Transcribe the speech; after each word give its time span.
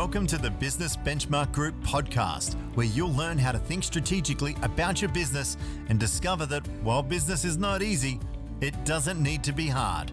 Welcome 0.00 0.26
to 0.28 0.38
the 0.38 0.50
Business 0.50 0.96
Benchmark 0.96 1.52
Group 1.52 1.78
podcast, 1.82 2.54
where 2.74 2.86
you'll 2.86 3.12
learn 3.12 3.36
how 3.36 3.52
to 3.52 3.58
think 3.58 3.84
strategically 3.84 4.56
about 4.62 5.02
your 5.02 5.10
business 5.10 5.58
and 5.90 6.00
discover 6.00 6.46
that 6.46 6.66
while 6.82 7.02
business 7.02 7.44
is 7.44 7.58
not 7.58 7.82
easy, 7.82 8.18
it 8.62 8.86
doesn't 8.86 9.22
need 9.22 9.44
to 9.44 9.52
be 9.52 9.66
hard. 9.66 10.10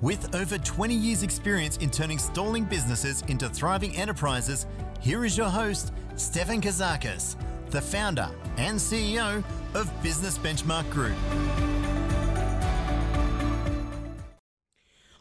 With 0.00 0.34
over 0.34 0.56
20 0.56 0.94
years' 0.94 1.22
experience 1.22 1.76
in 1.76 1.90
turning 1.90 2.16
stalling 2.16 2.64
businesses 2.64 3.22
into 3.28 3.50
thriving 3.50 3.94
enterprises, 3.96 4.66
here 4.98 5.26
is 5.26 5.36
your 5.36 5.50
host, 5.50 5.92
Stefan 6.16 6.62
Kazakis, 6.62 7.36
the 7.68 7.82
founder 7.82 8.30
and 8.56 8.78
CEO 8.78 9.44
of 9.74 10.02
Business 10.02 10.38
Benchmark 10.38 10.88
Group. 10.88 11.16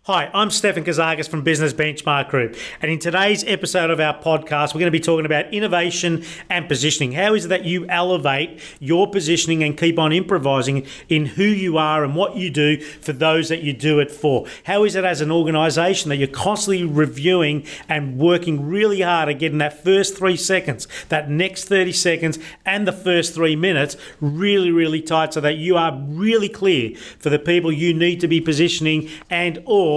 Hi, 0.08 0.32
I'm 0.34 0.52
Stefan 0.52 0.86
Kazakis 0.86 1.28
from 1.28 1.42
Business 1.42 1.74
Benchmark 1.74 2.30
Group, 2.30 2.56
and 2.82 2.90
in 2.90 2.98
today's 2.98 3.44
episode 3.44 3.90
of 3.90 4.00
our 4.00 4.18
podcast, 4.18 4.74
we're 4.74 4.80
going 4.80 4.86
to 4.86 4.92
be 4.92 5.02
talking 5.02 5.26
about 5.26 5.54
innovation 5.54 6.24
and 6.50 6.70
positioning. 6.70 7.12
How 7.12 7.34
is 7.34 7.44
it 7.44 7.48
that 7.50 7.66
you 7.66 7.86
elevate 7.90 8.62
your 8.80 9.12
positioning 9.12 9.64
and 9.66 9.78
keep 9.78 10.00
on 10.00 10.14
improvising 10.14 10.88
in 11.10 11.26
who 11.26 11.44
you 11.44 11.78
are 11.78 12.06
and 12.06 12.16
what 12.16 12.38
you 12.38 12.50
do 12.50 12.80
for 12.80 13.12
those 13.12 13.50
that 13.50 13.64
you 13.64 13.74
do 13.74 14.00
it 14.00 14.10
for? 14.10 14.48
How 14.64 14.86
is 14.86 14.96
it 14.96 15.04
as 15.04 15.20
an 15.20 15.30
organization 15.30 16.08
that 16.08 16.16
you're 16.16 16.30
constantly 16.30 16.86
reviewing 16.86 17.66
and 17.90 18.18
working 18.18 18.66
really 18.66 19.02
hard 19.02 19.28
at 19.28 19.40
getting 19.40 19.58
that 19.58 19.84
first 19.84 20.18
three 20.18 20.38
seconds, 20.38 20.88
that 21.10 21.30
next 21.30 21.66
30 21.66 21.92
seconds, 21.92 22.40
and 22.66 22.88
the 22.88 22.94
first 22.94 23.36
three 23.36 23.58
minutes 23.58 23.98
really, 24.22 24.72
really 24.72 25.02
tight 25.02 25.34
so 25.34 25.42
that 25.42 25.58
you 25.58 25.76
are 25.76 26.02
really 26.08 26.48
clear 26.48 26.96
for 26.96 27.30
the 27.30 27.38
people 27.38 27.74
you 27.74 27.94
need 27.94 28.22
to 28.22 28.30
be 28.30 28.40
positioning 28.40 29.10
and 29.30 29.62
or 29.66 29.97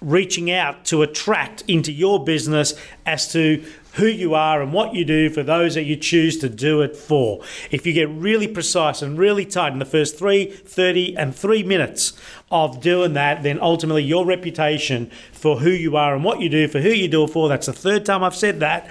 reaching 0.00 0.50
out 0.50 0.84
to 0.84 1.02
attract 1.02 1.64
into 1.66 1.90
your 1.90 2.22
business 2.24 2.74
as 3.04 3.32
to 3.32 3.64
who 3.94 4.06
you 4.06 4.32
are 4.32 4.62
and 4.62 4.72
what 4.72 4.94
you 4.94 5.04
do 5.04 5.28
for 5.28 5.42
those 5.42 5.74
that 5.74 5.82
you 5.82 5.96
choose 5.96 6.38
to 6.38 6.48
do 6.48 6.82
it 6.82 6.94
for. 6.94 7.42
If 7.72 7.84
you 7.84 7.92
get 7.92 8.08
really 8.08 8.46
precise 8.46 9.02
and 9.02 9.18
really 9.18 9.44
tight 9.44 9.72
in 9.72 9.80
the 9.80 9.84
first 9.84 10.16
3, 10.16 10.46
30, 10.46 11.16
and 11.16 11.34
3 11.34 11.64
minutes 11.64 12.12
of 12.48 12.80
doing 12.80 13.14
that, 13.14 13.42
then 13.42 13.58
ultimately 13.60 14.04
your 14.04 14.24
reputation 14.24 15.10
for 15.32 15.58
who 15.58 15.70
you 15.70 15.96
are 15.96 16.14
and 16.14 16.22
what 16.22 16.40
you 16.40 16.48
do 16.48 16.68
for 16.68 16.80
who 16.80 16.90
you 16.90 17.08
do 17.08 17.24
it 17.24 17.30
for, 17.30 17.48
that's 17.48 17.66
the 17.66 17.72
third 17.72 18.06
time 18.06 18.22
I've 18.22 18.36
said 18.36 18.60
that, 18.60 18.88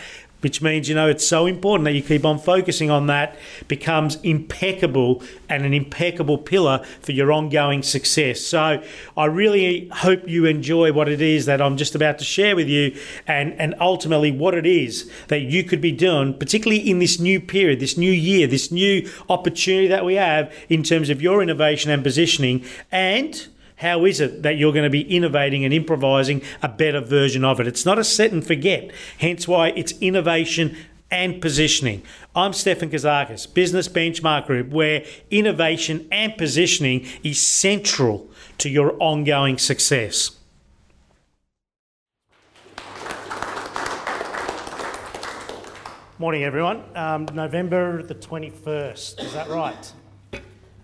which 0.48 0.62
means 0.62 0.88
you 0.88 0.96
know 0.96 1.10
it's 1.10 1.28
so 1.28 1.46
important 1.46 1.84
that 1.84 1.92
you 1.92 2.02
keep 2.02 2.24
on 2.24 2.40
focusing 2.40 2.90
on 2.90 3.08
that 3.08 3.36
becomes 3.68 4.16
impeccable 4.24 5.22
and 5.50 5.66
an 5.66 5.74
impeccable 5.74 6.38
pillar 6.38 6.82
for 7.02 7.12
your 7.12 7.34
ongoing 7.34 7.84
success. 7.84 8.40
So 8.40 8.82
i 9.18 9.26
really 9.26 9.90
hope 9.90 10.26
you 10.26 10.46
enjoy 10.46 10.94
what 10.94 11.10
it 11.10 11.20
is 11.20 11.48
that 11.48 11.62
i'm 11.62 11.76
just 11.76 11.96
about 11.96 12.18
to 12.20 12.24
share 12.24 12.56
with 12.56 12.70
you 12.70 12.96
and 13.28 13.52
and 13.60 13.76
ultimately 13.82 14.32
what 14.32 14.54
it 14.54 14.66
is 14.66 15.12
that 15.28 15.42
you 15.42 15.66
could 15.66 15.82
be 15.82 15.92
doing 15.92 16.34
particularly 16.34 16.80
in 16.90 17.00
this 17.00 17.20
new 17.20 17.42
period 17.42 17.82
this 17.82 17.98
new 17.98 18.12
year 18.12 18.48
this 18.48 18.72
new 18.72 19.06
opportunity 19.28 19.88
that 19.88 20.06
we 20.06 20.16
have 20.16 20.54
in 20.70 20.82
terms 20.82 21.10
of 21.10 21.22
your 21.22 21.44
innovation 21.44 21.92
and 21.92 22.04
positioning. 22.04 22.64
And 22.90 23.48
how 23.78 24.06
is 24.06 24.20
it 24.20 24.44
that 24.44 24.58
you're 24.58 24.74
going 24.74 24.84
to 24.84 24.90
be 24.90 25.02
innovating 25.02 25.64
and 25.64 25.74
improvising 25.74 26.42
a 26.62 26.68
better 26.68 27.00
version 27.00 27.46
of 27.46 27.60
it? 27.60 27.68
It's 27.68 27.86
not 27.86 28.00
a 28.00 28.04
set 28.04 28.32
and 28.32 28.46
forget, 28.46 28.92
hence 29.20 29.48
why 29.48 29.70
it's 29.70 29.94
innovation 30.02 30.76
and 31.10 31.42
positioning. 31.42 32.02
I'm 32.36 32.54
Stefan 32.54 32.90
Kazakis, 32.90 33.52
Business 33.54 33.88
Benchmark 33.88 34.48
Group, 34.48 34.70
where 34.70 35.06
innovation 35.30 36.08
and 36.12 36.36
positioning 36.38 37.06
is 37.24 37.40
central 37.40 38.30
to 38.58 38.70
your 38.70 39.02
ongoing 39.02 39.58
success. 39.58 40.32
Morning, 46.20 46.44
everyone. 46.44 46.84
Um, 46.96 47.28
November 47.32 48.02
the 48.02 48.16
21st, 48.16 49.24
is 49.24 49.34
that 49.34 49.50
right? 49.50 49.94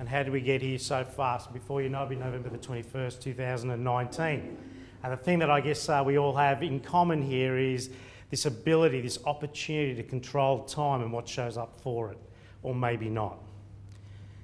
And 0.03 0.09
how 0.09 0.22
did 0.22 0.34
we 0.34 0.41
get 0.41 0.62
here 0.62 0.78
so 0.78 1.06
fast? 1.06 1.53
Before 1.53 1.81
you 1.81 1.88
know, 1.88 2.00
it'll 2.00 2.09
be 2.09 2.16
November 2.18 2.50
the 2.50 2.58
21st, 2.58 3.22
2019. 3.22 4.58
And 5.02 5.14
the 5.14 5.16
thing 5.16 5.40
that 5.40 5.50
I 5.50 5.62
guess 5.62 5.88
uh, 5.88 6.03
we 6.06 6.18
all 6.18 6.36
have 6.36 6.62
in 6.62 6.81
common 6.81 7.22
here 7.22 7.58
is 7.58 7.90
this 8.30 8.46
ability, 8.46 9.00
this 9.00 9.18
opportunity 9.24 9.96
to 9.96 10.03
control 10.03 10.66
time 10.66 11.03
and 11.03 11.13
what 11.13 11.25
shows 11.25 11.56
up 11.56 11.80
for 11.80 12.12
it, 12.12 12.18
or 12.63 12.75
maybe 12.75 13.08
not. 13.08 13.38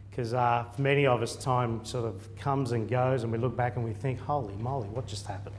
Because 0.09 0.33
uh, 0.33 0.63
for 0.73 0.81
many 0.81 1.05
of 1.05 1.21
us, 1.21 1.35
time 1.35 1.83
sort 1.83 2.05
of 2.05 2.33
comes 2.37 2.71
and 2.71 2.87
goes, 2.87 3.23
and 3.23 3.31
we 3.33 3.37
look 3.37 3.57
back 3.57 3.75
and 3.75 3.83
we 3.83 3.91
think, 3.91 4.17
holy 4.21 4.55
moly, 4.55 4.87
what 4.87 5.07
just 5.07 5.27
happened? 5.27 5.57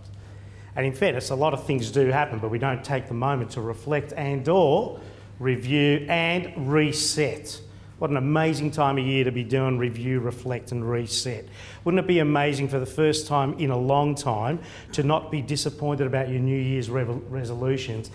And 0.77 0.87
in 0.87 0.95
fairness, 0.95 1.29
a 1.29 1.35
lot 1.35 1.53
of 1.53 1.67
things 1.67 1.91
do 1.91 2.07
happen, 2.07 2.39
but 2.39 2.51
we 2.51 2.59
don't 2.59 2.83
take 2.83 3.07
the 3.07 3.13
moment 3.13 3.51
to 3.51 3.61
reflect 3.61 4.15
and 4.17 4.49
or 4.49 4.99
review 5.39 6.07
and 6.09 6.73
reset 6.73 7.61
what 8.01 8.11
an 8.11 8.17
amazing 8.17 8.71
time 8.71 8.97
of 8.97 9.05
year 9.05 9.25
to 9.25 9.31
be 9.31 9.45
doing 9.45 9.77
review, 9.77 10.21
reflect, 10.21 10.73
and 10.73 10.91
reset. 10.91 11.45
Wouldn't 11.85 12.03
it 12.03 12.07
be 12.07 12.19
amazing 12.21 12.69
for 12.69 12.81
the 12.81 12.87
first 12.87 13.27
time 13.27 13.53
in 13.59 13.71
a 13.71 13.77
long 13.77 14.15
time 14.15 14.59
to 14.93 15.03
not 15.03 15.31
be 15.31 15.43
disappointed 15.43 16.07
about 16.07 16.31
your 16.31 16.41
New 16.41 16.59
Year's 16.59 16.89
resolutions 16.89 18.11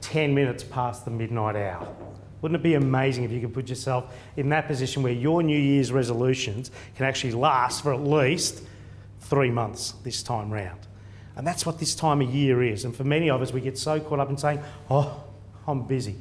10 0.00 0.32
minutes 0.32 0.62
past 0.62 1.04
the 1.04 1.10
midnight 1.10 1.56
hour? 1.56 1.92
Wouldn't 2.40 2.60
it 2.60 2.62
be 2.62 2.74
amazing 2.74 3.24
if 3.24 3.32
you 3.32 3.40
could 3.40 3.52
put 3.52 3.68
yourself 3.68 4.14
in 4.36 4.48
that 4.50 4.68
position 4.68 5.02
where 5.02 5.12
your 5.12 5.42
New 5.42 5.58
Year's 5.58 5.90
resolutions 5.90 6.70
can 6.94 7.04
actually 7.04 7.32
last 7.32 7.82
for 7.82 7.92
at 7.92 8.00
least 8.00 8.62
three 9.22 9.50
months 9.50 9.94
this 10.04 10.22
time 10.22 10.52
round? 10.52 10.78
And 11.34 11.44
that's 11.44 11.66
what 11.66 11.80
this 11.80 11.96
time 11.96 12.22
of 12.22 12.32
year 12.32 12.62
is. 12.62 12.84
And 12.84 12.94
for 12.94 13.02
many 13.02 13.28
of 13.28 13.42
us, 13.42 13.52
we 13.52 13.60
get 13.60 13.76
so 13.76 13.98
caught 13.98 14.20
up 14.20 14.30
in 14.30 14.36
saying, 14.36 14.62
oh, 14.88 15.24
I'm 15.66 15.82
busy. 15.82 16.14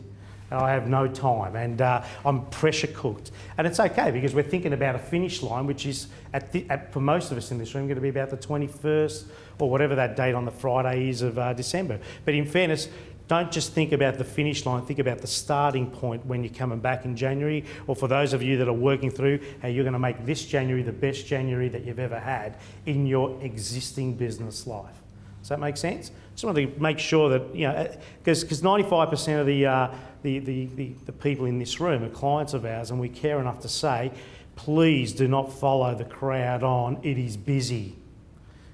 I 0.52 0.72
have 0.72 0.88
no 0.88 1.08
time 1.08 1.56
and 1.56 1.82
uh, 1.82 2.04
I'm 2.24 2.46
pressure 2.48 2.88
cooked. 2.88 3.32
And 3.58 3.66
it's 3.66 3.80
okay 3.80 4.12
because 4.12 4.34
we're 4.34 4.44
thinking 4.44 4.74
about 4.74 4.96
a 4.96 5.00
finish 5.00 5.42
line, 5.42 5.66
which 5.66 5.86
is, 5.86 6.08
at 6.34 6.52
the, 6.52 6.66
at, 6.70 6.94
for 6.94 7.00
most 7.00 7.32
of 7.32 7.38
us 7.38 7.52
in 7.52 7.58
this 7.58 7.74
room, 7.74 7.88
going 7.88 7.96
to 7.96 8.02
be 8.02 8.10
about 8.10 8.30
the 8.30 8.38
21st 8.38 9.26
or 9.60 9.70
whatever 9.70 9.96
that 9.96 10.16
date 10.16 10.34
on 10.34 10.46
the 10.46 10.52
Friday 10.52 11.10
is 11.10 11.22
of 11.22 11.40
uh, 11.40 11.54
December. 11.54 12.00
But 12.26 12.36
in 12.36 12.46
fairness, 12.46 12.90
don't 13.28 13.52
just 13.52 13.74
think 13.74 13.92
about 13.92 14.20
the 14.20 14.24
finish 14.24 14.66
line, 14.66 14.86
think 14.86 15.00
about 15.00 15.20
the 15.20 15.28
starting 15.28 15.90
point 15.90 16.26
when 16.28 16.44
you're 16.44 16.54
coming 16.54 16.80
back 16.80 17.06
in 17.06 17.16
January, 17.16 17.66
or 17.88 17.96
for 17.96 18.08
those 18.08 18.34
of 18.34 18.44
you 18.44 18.58
that 18.58 18.68
are 18.68 18.74
working 18.74 19.10
through 19.10 19.40
how 19.64 19.68
you're 19.68 19.84
going 19.84 19.94
to 19.94 20.00
make 20.00 20.26
this 20.26 20.46
January 20.46 20.84
the 20.84 20.92
best 20.92 21.26
January 21.26 21.68
that 21.70 21.86
you've 21.86 22.00
ever 22.00 22.20
had 22.20 22.58
in 22.86 23.08
your 23.08 23.42
existing 23.42 24.14
business 24.14 24.68
life. 24.68 25.02
Does 25.42 25.50
that 25.50 25.60
make 25.60 25.78
sense? 25.78 26.12
Just 26.34 26.44
want 26.44 26.58
to 26.58 26.68
make 26.80 27.00
sure 27.00 27.30
that, 27.30 27.56
you 27.56 27.68
know, 27.68 27.96
because 28.24 28.44
95% 28.44 29.42
of 29.42 29.48
the 29.48 29.66
uh, 29.66 29.96
the, 30.25 30.40
the, 30.40 30.66
the, 30.75 30.91
the 31.06 31.12
people 31.12 31.46
in 31.46 31.59
this 31.59 31.80
room 31.80 32.03
are 32.03 32.09
clients 32.09 32.56
of 32.56 32.66
ours, 32.66 32.90
and 32.90 33.00
we 33.00 33.09
care 33.09 33.40
enough 33.40 33.59
to 33.59 33.69
say, 33.69 34.12
please 34.56 35.13
do 35.13 35.28
not 35.28 35.53
follow 35.53 35.94
the 35.94 36.03
crowd 36.03 36.63
on, 36.63 36.97
it 37.03 37.19
is 37.19 37.38
busy. 37.38 37.96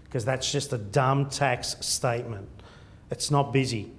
Because 0.05 0.23
that's 0.23 0.49
just 0.49 0.71
a 0.71 0.77
dumb 0.77 1.29
tax 1.29 1.75
statement. 1.81 2.47
It's 3.09 3.29
not 3.29 3.51
busy. 3.51 3.91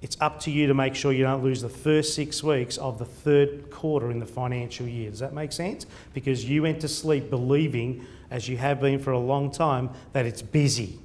It's 0.00 0.16
up 0.20 0.40
to 0.40 0.50
you 0.50 0.66
to 0.68 0.74
make 0.74 0.94
sure 0.94 1.12
you 1.12 1.24
don't 1.24 1.44
lose 1.44 1.60
the 1.60 1.68
first 1.68 2.14
six 2.14 2.42
weeks 2.42 2.78
of 2.78 2.98
the 2.98 3.04
third 3.04 3.70
quarter 3.70 4.10
in 4.10 4.18
the 4.18 4.26
financial 4.26 4.86
year. 4.86 5.10
Does 5.10 5.18
that 5.18 5.34
make 5.34 5.52
sense? 5.52 5.84
Because 6.14 6.46
you 6.46 6.62
went 6.62 6.80
to 6.80 6.88
sleep 6.88 7.28
believing, 7.28 8.06
as 8.30 8.48
you 8.48 8.56
have 8.56 8.80
been 8.80 8.98
for 8.98 9.10
a 9.10 9.18
long 9.18 9.50
time, 9.50 9.90
that 10.14 10.24
it's 10.24 10.40
busy. 10.40 10.98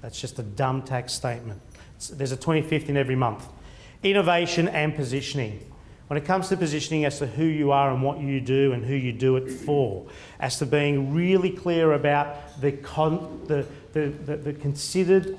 That's 0.00 0.20
just 0.20 0.40
a 0.40 0.42
dumb 0.42 0.82
tax 0.82 1.12
statement. 1.12 1.60
There's 2.10 2.32
a 2.32 2.36
25th 2.36 2.88
in 2.88 2.96
every 2.96 3.14
month 3.14 3.46
innovation 4.02 4.68
and 4.68 4.94
positioning. 4.94 5.66
When 6.08 6.18
it 6.18 6.26
comes 6.26 6.48
to 6.50 6.56
positioning 6.56 7.04
as 7.04 7.18
to 7.20 7.26
who 7.26 7.44
you 7.44 7.72
are 7.72 7.90
and 7.90 8.02
what 8.02 8.20
you 8.20 8.40
do 8.40 8.72
and 8.72 8.84
who 8.84 8.94
you 8.94 9.12
do 9.12 9.36
it 9.36 9.50
for, 9.50 10.06
as 10.40 10.58
to 10.58 10.66
being 10.66 11.14
really 11.14 11.50
clear 11.50 11.92
about 11.92 12.60
the, 12.60 12.72
con- 12.72 13.40
the, 13.46 13.64
the, 13.92 14.08
the, 14.08 14.36
the 14.36 14.52
considered 14.52 15.38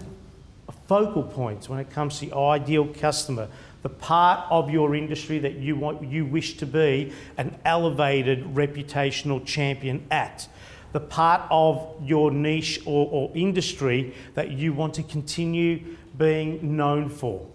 focal 0.88 1.23
points 1.23 1.69
when 1.69 1.79
it 1.79 1.91
comes 1.91 2.19
to 2.19 2.26
the 2.26 2.35
ideal 2.35 2.87
customer, 2.87 3.47
the 3.84 3.90
part 3.90 4.47
of 4.49 4.72
your 4.72 4.96
industry 4.96 5.37
that 5.40 5.55
you 5.55 5.76
want 5.76 6.02
you 6.09 6.26
wish 6.26 6.58
to 6.58 6.66
be 6.66 7.14
an 7.37 7.55
elevated 7.66 8.43
reputational 8.55 9.46
champion 9.46 10.05
at 10.09 10.47
the 10.93 10.99
part 10.99 11.41
of 11.52 11.96
your 12.02 12.32
niche 12.32 12.79
or, 12.85 13.09
or 13.11 13.32
industry 13.35 14.14
that 14.35 14.52
you 14.52 14.73
want 14.73 14.93
to 14.93 15.03
continue 15.03 15.97
being 16.17 16.78
known 16.78 17.09
for 17.09 17.46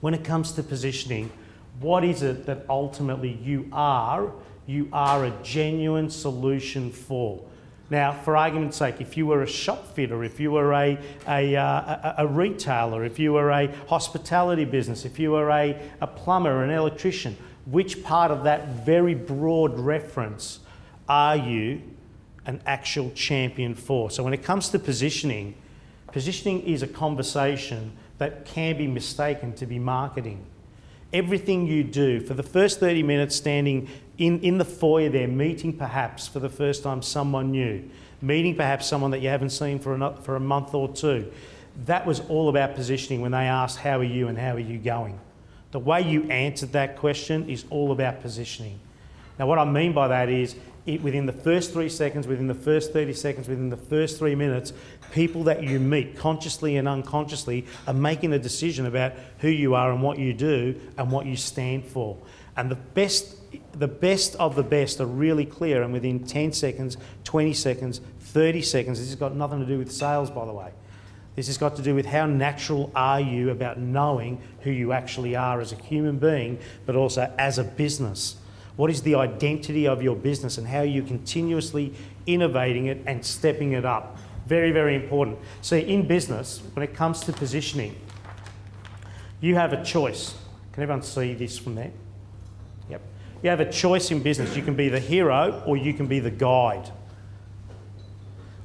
when 0.00 0.14
it 0.14 0.24
comes 0.24 0.52
to 0.52 0.62
positioning, 0.62 1.30
what 1.80 2.04
is 2.04 2.22
it 2.22 2.46
that 2.46 2.64
ultimately 2.68 3.38
you 3.42 3.68
are? 3.72 4.32
You 4.66 4.88
are 4.92 5.24
a 5.24 5.32
genuine 5.42 6.10
solution 6.10 6.90
for. 6.90 7.42
Now, 7.90 8.12
for 8.12 8.36
argument's 8.36 8.76
sake, 8.76 9.00
if 9.00 9.16
you 9.16 9.26
were 9.26 9.42
a 9.42 9.48
shop 9.48 9.94
fitter, 9.94 10.22
if 10.22 10.38
you 10.38 10.52
were 10.52 10.72
a, 10.72 10.96
a, 11.26 11.56
uh, 11.56 11.62
a, 11.64 12.14
a, 12.18 12.26
retailer, 12.26 13.04
if 13.04 13.18
you 13.18 13.32
were 13.32 13.50
a 13.50 13.66
hospitality 13.88 14.64
business, 14.64 15.04
if 15.04 15.18
you 15.18 15.32
were 15.32 15.50
a, 15.50 15.76
a 16.00 16.06
plumber, 16.06 16.62
an 16.62 16.70
electrician, 16.70 17.36
which 17.66 18.04
part 18.04 18.30
of 18.30 18.44
that 18.44 18.68
very 18.68 19.14
broad 19.14 19.76
reference 19.76 20.60
are 21.08 21.36
you 21.36 21.82
an 22.46 22.60
actual 22.64 23.10
champion 23.10 23.74
for? 23.74 24.08
So, 24.08 24.22
when 24.22 24.34
it 24.34 24.44
comes 24.44 24.68
to 24.68 24.78
positioning, 24.78 25.56
positioning 26.12 26.62
is 26.62 26.84
a 26.84 26.88
conversation 26.88 27.90
that 28.20 28.44
can 28.44 28.76
be 28.76 28.86
mistaken 28.86 29.54
to 29.54 29.64
be 29.64 29.78
marketing. 29.78 30.44
Everything 31.10 31.66
you 31.66 31.82
do 31.82 32.20
for 32.20 32.34
the 32.34 32.42
first 32.42 32.78
30 32.78 33.02
minutes 33.02 33.34
standing 33.34 33.88
in, 34.18 34.40
in 34.40 34.58
the 34.58 34.64
foyer 34.64 35.08
there, 35.08 35.26
meeting 35.26 35.72
perhaps 35.72 36.28
for 36.28 36.38
the 36.38 36.50
first 36.50 36.82
time 36.82 37.00
someone 37.00 37.50
new, 37.50 37.82
meeting 38.20 38.54
perhaps 38.54 38.86
someone 38.86 39.10
that 39.12 39.20
you 39.20 39.30
haven't 39.30 39.50
seen 39.50 39.78
for 39.78 39.94
a, 39.94 40.14
for 40.16 40.36
a 40.36 40.40
month 40.40 40.74
or 40.74 40.92
two, 40.92 41.32
that 41.86 42.04
was 42.04 42.20
all 42.28 42.50
about 42.50 42.74
positioning 42.74 43.22
when 43.22 43.32
they 43.32 43.46
asked, 43.46 43.78
How 43.78 43.98
are 43.98 44.04
you 44.04 44.28
and 44.28 44.36
how 44.36 44.54
are 44.54 44.60
you 44.60 44.76
going? 44.76 45.18
The 45.70 45.78
way 45.78 46.02
you 46.02 46.24
answered 46.24 46.72
that 46.72 46.98
question 46.98 47.48
is 47.48 47.64
all 47.70 47.90
about 47.90 48.20
positioning. 48.20 48.78
Now, 49.38 49.46
what 49.46 49.58
I 49.58 49.64
mean 49.64 49.94
by 49.94 50.08
that 50.08 50.28
is 50.28 50.56
it, 50.86 51.02
within 51.02 51.26
the 51.26 51.32
first 51.32 51.72
three 51.72 51.88
seconds, 51.88 52.26
within 52.26 52.46
the 52.46 52.54
first 52.54 52.92
30 52.92 53.12
seconds, 53.12 53.48
within 53.48 53.68
the 53.68 53.76
first 53.76 54.18
three 54.18 54.34
minutes, 54.34 54.72
people 55.12 55.44
that 55.44 55.62
you 55.62 55.78
meet 55.78 56.16
consciously 56.16 56.76
and 56.76 56.88
unconsciously 56.88 57.66
are 57.86 57.94
making 57.94 58.32
a 58.32 58.38
decision 58.38 58.86
about 58.86 59.12
who 59.38 59.48
you 59.48 59.74
are 59.74 59.92
and 59.92 60.02
what 60.02 60.18
you 60.18 60.32
do 60.32 60.78
and 60.96 61.10
what 61.10 61.26
you 61.26 61.36
stand 61.36 61.84
for. 61.84 62.16
And 62.56 62.70
the 62.70 62.76
best, 62.76 63.36
the 63.72 63.88
best 63.88 64.36
of 64.36 64.56
the 64.56 64.62
best 64.62 65.00
are 65.00 65.06
really 65.06 65.46
clear, 65.46 65.82
and 65.82 65.92
within 65.92 66.24
10 66.24 66.52
seconds, 66.52 66.96
20 67.24 67.52
seconds, 67.52 68.00
30 68.20 68.62
seconds, 68.62 68.98
this 68.98 69.08
has 69.08 69.16
got 69.16 69.34
nothing 69.34 69.60
to 69.60 69.66
do 69.66 69.78
with 69.78 69.92
sales, 69.92 70.30
by 70.30 70.44
the 70.46 70.52
way. 70.52 70.72
This 71.36 71.46
has 71.46 71.58
got 71.58 71.76
to 71.76 71.82
do 71.82 71.94
with 71.94 72.06
how 72.06 72.26
natural 72.26 72.90
are 72.94 73.20
you 73.20 73.50
about 73.50 73.78
knowing 73.78 74.40
who 74.60 74.70
you 74.70 74.92
actually 74.92 75.36
are 75.36 75.60
as 75.60 75.72
a 75.72 75.76
human 75.76 76.18
being, 76.18 76.58
but 76.86 76.96
also 76.96 77.32
as 77.38 77.58
a 77.58 77.64
business. 77.64 78.36
What 78.80 78.90
is 78.90 79.02
the 79.02 79.16
identity 79.16 79.86
of 79.86 80.02
your 80.02 80.16
business 80.16 80.56
and 80.56 80.66
how 80.66 80.80
you're 80.80 81.04
continuously 81.04 81.92
innovating 82.26 82.86
it 82.86 83.02
and 83.04 83.22
stepping 83.22 83.72
it 83.72 83.84
up? 83.84 84.16
Very, 84.46 84.72
very 84.72 84.94
important. 84.94 85.38
See, 85.60 85.80
in 85.80 86.06
business, 86.06 86.62
when 86.72 86.82
it 86.82 86.94
comes 86.94 87.20
to 87.24 87.32
positioning, 87.34 87.94
you 89.42 89.54
have 89.54 89.74
a 89.74 89.84
choice. 89.84 90.34
Can 90.72 90.82
everyone 90.82 91.02
see 91.02 91.34
this 91.34 91.58
from 91.58 91.74
there? 91.74 91.90
Yep. 92.88 93.02
You 93.42 93.50
have 93.50 93.60
a 93.60 93.70
choice 93.70 94.10
in 94.12 94.22
business. 94.22 94.56
You 94.56 94.62
can 94.62 94.76
be 94.76 94.88
the 94.88 94.98
hero 94.98 95.62
or 95.66 95.76
you 95.76 95.92
can 95.92 96.06
be 96.06 96.18
the 96.18 96.30
guide. 96.30 96.90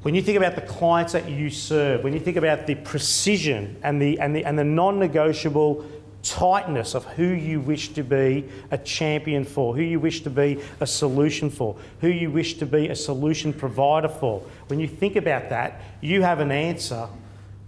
When 0.04 0.16
you 0.16 0.22
think 0.22 0.38
about 0.38 0.56
the 0.56 0.62
clients 0.62 1.12
that 1.12 1.30
you 1.30 1.50
serve, 1.50 2.06
when 2.06 2.14
you 2.14 2.22
think 2.22 2.38
about 2.38 2.68
the 2.68 2.76
precision 2.76 3.76
and 3.84 4.02
the, 4.02 4.18
and 4.22 4.34
the, 4.34 4.46
and 4.46 4.58
the 4.58 4.64
non 4.64 4.98
negotiable 4.98 5.86
tightness 6.26 6.96
of 6.96 7.06
who 7.06 7.28
you 7.28 7.60
wish 7.60 7.90
to 7.90 8.04
be 8.04 8.50
a 8.72 8.78
champion 8.78 9.46
for, 9.46 9.76
who 9.76 9.82
you 9.82 10.00
wish 10.00 10.22
to 10.22 10.30
be 10.30 10.60
a 10.80 10.88
solution 10.88 11.50
for, 11.50 11.78
who 12.02 12.08
you 12.08 12.32
wish 12.32 12.56
to 12.56 12.66
be 12.66 12.90
a 12.90 12.96
solution 12.96 13.54
provider 13.54 14.10
for, 14.10 14.42
when 14.68 14.80
you 14.80 14.88
think 14.88 15.16
about 15.16 15.50
that, 15.50 15.82
you 16.02 16.24
have 16.24 16.40
an 16.40 16.52
answer 16.52 17.08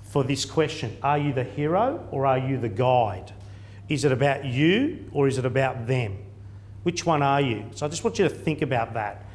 for 0.02 0.24
this 0.24 0.44
question 0.46 0.98
Are 1.04 1.18
you 1.18 1.34
the 1.34 1.44
hero 1.44 2.06
or 2.12 2.26
are 2.26 2.40
you 2.40 2.58
the 2.58 2.70
guide? 2.70 3.32
Is 3.88 4.04
it 4.04 4.12
about 4.12 4.44
you 4.44 5.10
or 5.14 5.28
is 5.28 5.38
it 5.38 5.46
about 5.46 5.88
them? 5.88 6.18
Which 6.84 7.06
one 7.06 7.22
are 7.22 7.42
you? 7.42 7.66
So 7.76 7.86
I 7.86 7.90
just 7.90 8.04
want 8.04 8.20
you 8.20 8.28
to 8.28 8.34
think 8.34 8.62
about 8.62 8.94
that 8.96 9.26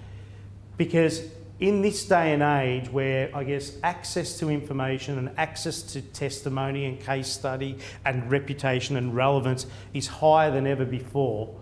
because 0.77 1.23
in 1.63 1.81
this 1.81 2.05
day 2.05 2.33
and 2.33 2.43
age 2.43 2.91
where 2.91 3.31
I 3.33 3.45
guess 3.45 3.77
access 3.85 4.37
to 4.41 4.51
information 4.51 5.17
and 5.17 5.31
access 5.39 5.81
to 5.93 6.03
testimony 6.03 6.87
and 6.87 6.99
case 6.99 7.29
study 7.29 7.79
and 8.05 8.29
reputation 8.29 8.97
and 8.97 9.15
relevance 9.15 9.67
is 9.95 10.09
higher 10.09 10.51
than 10.51 10.67
ever 10.67 10.85
before, 10.85 11.55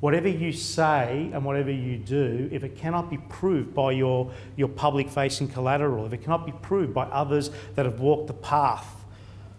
whatever 0.00 0.26
you 0.26 0.50
say 0.50 1.30
and 1.32 1.44
whatever 1.44 1.70
you 1.70 1.98
do, 1.98 2.48
if 2.50 2.64
it 2.64 2.76
cannot 2.76 3.10
be 3.10 3.18
proved 3.28 3.72
by 3.72 3.92
your, 3.92 4.32
your 4.56 4.66
public 4.66 5.08
facing 5.08 5.46
collateral, 5.46 6.04
if 6.04 6.12
it 6.12 6.24
cannot 6.24 6.44
be 6.44 6.52
proved 6.60 6.92
by 6.92 7.04
others 7.04 7.52
that 7.76 7.86
have 7.86 8.00
walked 8.00 8.26
the 8.26 8.32
path 8.32 9.04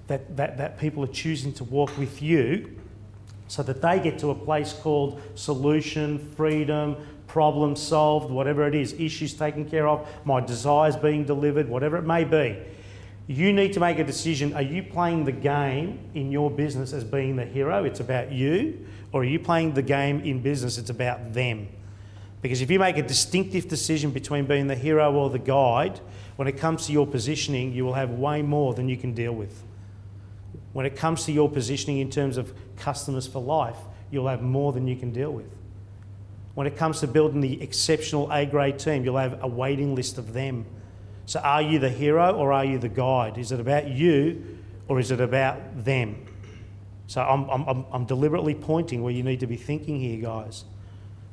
that, 0.07 0.35
that, 0.35 0.57
that 0.57 0.77
people 0.77 1.01
are 1.05 1.13
choosing 1.13 1.53
to 1.53 1.63
walk 1.63 1.97
with 1.97 2.21
you, 2.21 2.69
so 3.47 3.61
that 3.61 3.81
they 3.81 3.99
get 3.99 4.17
to 4.19 4.31
a 4.31 4.35
place 4.35 4.73
called 4.73 5.21
solution, 5.35 6.17
freedom, 6.35 6.97
problem 7.33 7.75
solved, 7.75 8.29
whatever 8.29 8.67
it 8.67 8.75
is, 8.75 8.93
issues 8.93 9.33
taken 9.33 9.67
care 9.67 9.87
of, 9.87 10.07
my 10.23 10.39
desires 10.39 10.95
being 10.95 11.25
delivered, 11.25 11.67
whatever 11.67 11.97
it 11.97 12.03
may 12.03 12.23
be. 12.23 12.55
You 13.25 13.51
need 13.51 13.73
to 13.73 13.79
make 13.79 13.97
a 13.97 14.03
decision. 14.03 14.53
Are 14.53 14.61
you 14.61 14.83
playing 14.83 15.25
the 15.25 15.31
game 15.31 15.97
in 16.13 16.31
your 16.31 16.51
business 16.51 16.93
as 16.93 17.03
being 17.03 17.35
the 17.35 17.45
hero? 17.45 17.85
It's 17.85 17.99
about 17.99 18.31
you. 18.31 18.85
Or 19.11 19.21
are 19.21 19.25
you 19.25 19.39
playing 19.39 19.73
the 19.73 19.81
game 19.81 20.19
in 20.19 20.43
business? 20.43 20.77
It's 20.77 20.91
about 20.91 21.33
them. 21.33 21.69
Because 22.43 22.61
if 22.61 22.69
you 22.69 22.77
make 22.77 22.97
a 22.97 23.01
distinctive 23.01 23.67
decision 23.67 24.11
between 24.11 24.45
being 24.45 24.67
the 24.67 24.75
hero 24.75 25.11
or 25.11 25.31
the 25.31 25.39
guide, 25.39 25.99
when 26.35 26.47
it 26.47 26.57
comes 26.57 26.85
to 26.85 26.91
your 26.91 27.07
positioning, 27.07 27.73
you 27.73 27.83
will 27.83 27.93
have 27.93 28.11
way 28.11 28.43
more 28.43 28.75
than 28.75 28.87
you 28.87 28.97
can 28.97 29.15
deal 29.15 29.33
with. 29.33 29.63
When 30.73 30.85
it 30.85 30.95
comes 30.95 31.25
to 31.25 31.31
your 31.31 31.49
positioning 31.49 31.97
in 31.97 32.11
terms 32.11 32.37
of 32.37 32.53
customers 32.77 33.25
for 33.25 33.41
life, 33.41 33.79
you'll 34.11 34.27
have 34.27 34.43
more 34.43 34.71
than 34.71 34.87
you 34.87 34.95
can 34.95 35.11
deal 35.11 35.31
with. 35.31 35.49
When 36.55 36.67
it 36.67 36.77
comes 36.77 36.99
to 36.99 37.07
building 37.07 37.41
the 37.41 37.61
exceptional 37.61 38.31
A 38.31 38.45
grade 38.45 38.77
team, 38.77 39.03
you'll 39.03 39.17
have 39.17 39.43
a 39.43 39.47
waiting 39.47 39.95
list 39.95 40.17
of 40.17 40.33
them. 40.33 40.65
So, 41.25 41.39
are 41.39 41.61
you 41.61 41.79
the 41.79 41.89
hero 41.89 42.33
or 42.35 42.51
are 42.51 42.65
you 42.65 42.77
the 42.77 42.89
guide? 42.89 43.37
Is 43.37 43.51
it 43.51 43.59
about 43.59 43.87
you 43.87 44.59
or 44.87 44.99
is 44.99 45.09
it 45.09 45.21
about 45.21 45.85
them? 45.85 46.25
So, 47.07 47.21
I'm, 47.21 47.49
I'm, 47.49 47.85
I'm 47.91 48.05
deliberately 48.05 48.53
pointing 48.53 49.01
where 49.01 49.13
you 49.13 49.23
need 49.23 49.39
to 49.39 49.47
be 49.47 49.55
thinking 49.55 49.99
here, 49.99 50.21
guys. 50.21 50.65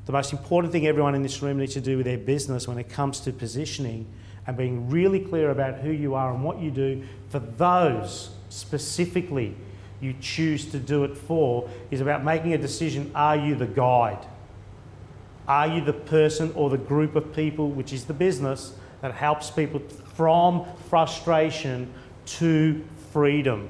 The 0.06 0.12
most 0.12 0.32
important 0.32 0.72
thing 0.72 0.87
everyone 0.87 1.14
in 1.14 1.23
this 1.23 1.43
room 1.43 1.58
needs 1.58 1.75
to 1.75 1.81
do 1.81 1.96
with 1.96 2.06
their 2.06 2.19
business 2.19 2.66
when 2.66 2.78
it 2.78 2.88
comes 2.88 3.20
to 3.20 3.32
positioning 3.32 4.06
and 4.46 4.56
being 4.56 4.88
really 4.90 5.20
clear 5.20 5.50
about 5.50 5.78
who 5.78 5.90
you 5.90 6.14
are 6.14 6.32
and 6.32 6.43
what 6.43 6.58
you 6.58 6.70
do 6.70 7.05
for 7.28 7.38
those 7.38 8.31
specifically 8.49 9.55
you 10.00 10.14
choose 10.20 10.70
to 10.73 10.78
do 10.78 11.05
it 11.05 11.16
for 11.16 11.69
is 11.90 12.00
about 12.00 12.25
making 12.25 12.55
a 12.55 12.58
decision 12.58 13.11
are 13.14 13.37
you 13.37 13.55
the 13.55 13.66
guide? 13.66 14.26
Are 15.50 15.67
you 15.67 15.81
the 15.81 15.93
person 15.93 16.52
or 16.55 16.70
the 16.70 16.79
group 16.79 17.17
of 17.17 17.35
people, 17.35 17.73
which 17.73 17.93
is 17.93 18.05
the 18.05 18.14
business, 18.14 18.73
that 19.00 19.12
helps 19.12 19.50
people 19.50 19.81
from 20.14 20.64
frustration 20.88 21.93
to 22.26 22.85
freedom? 23.12 23.69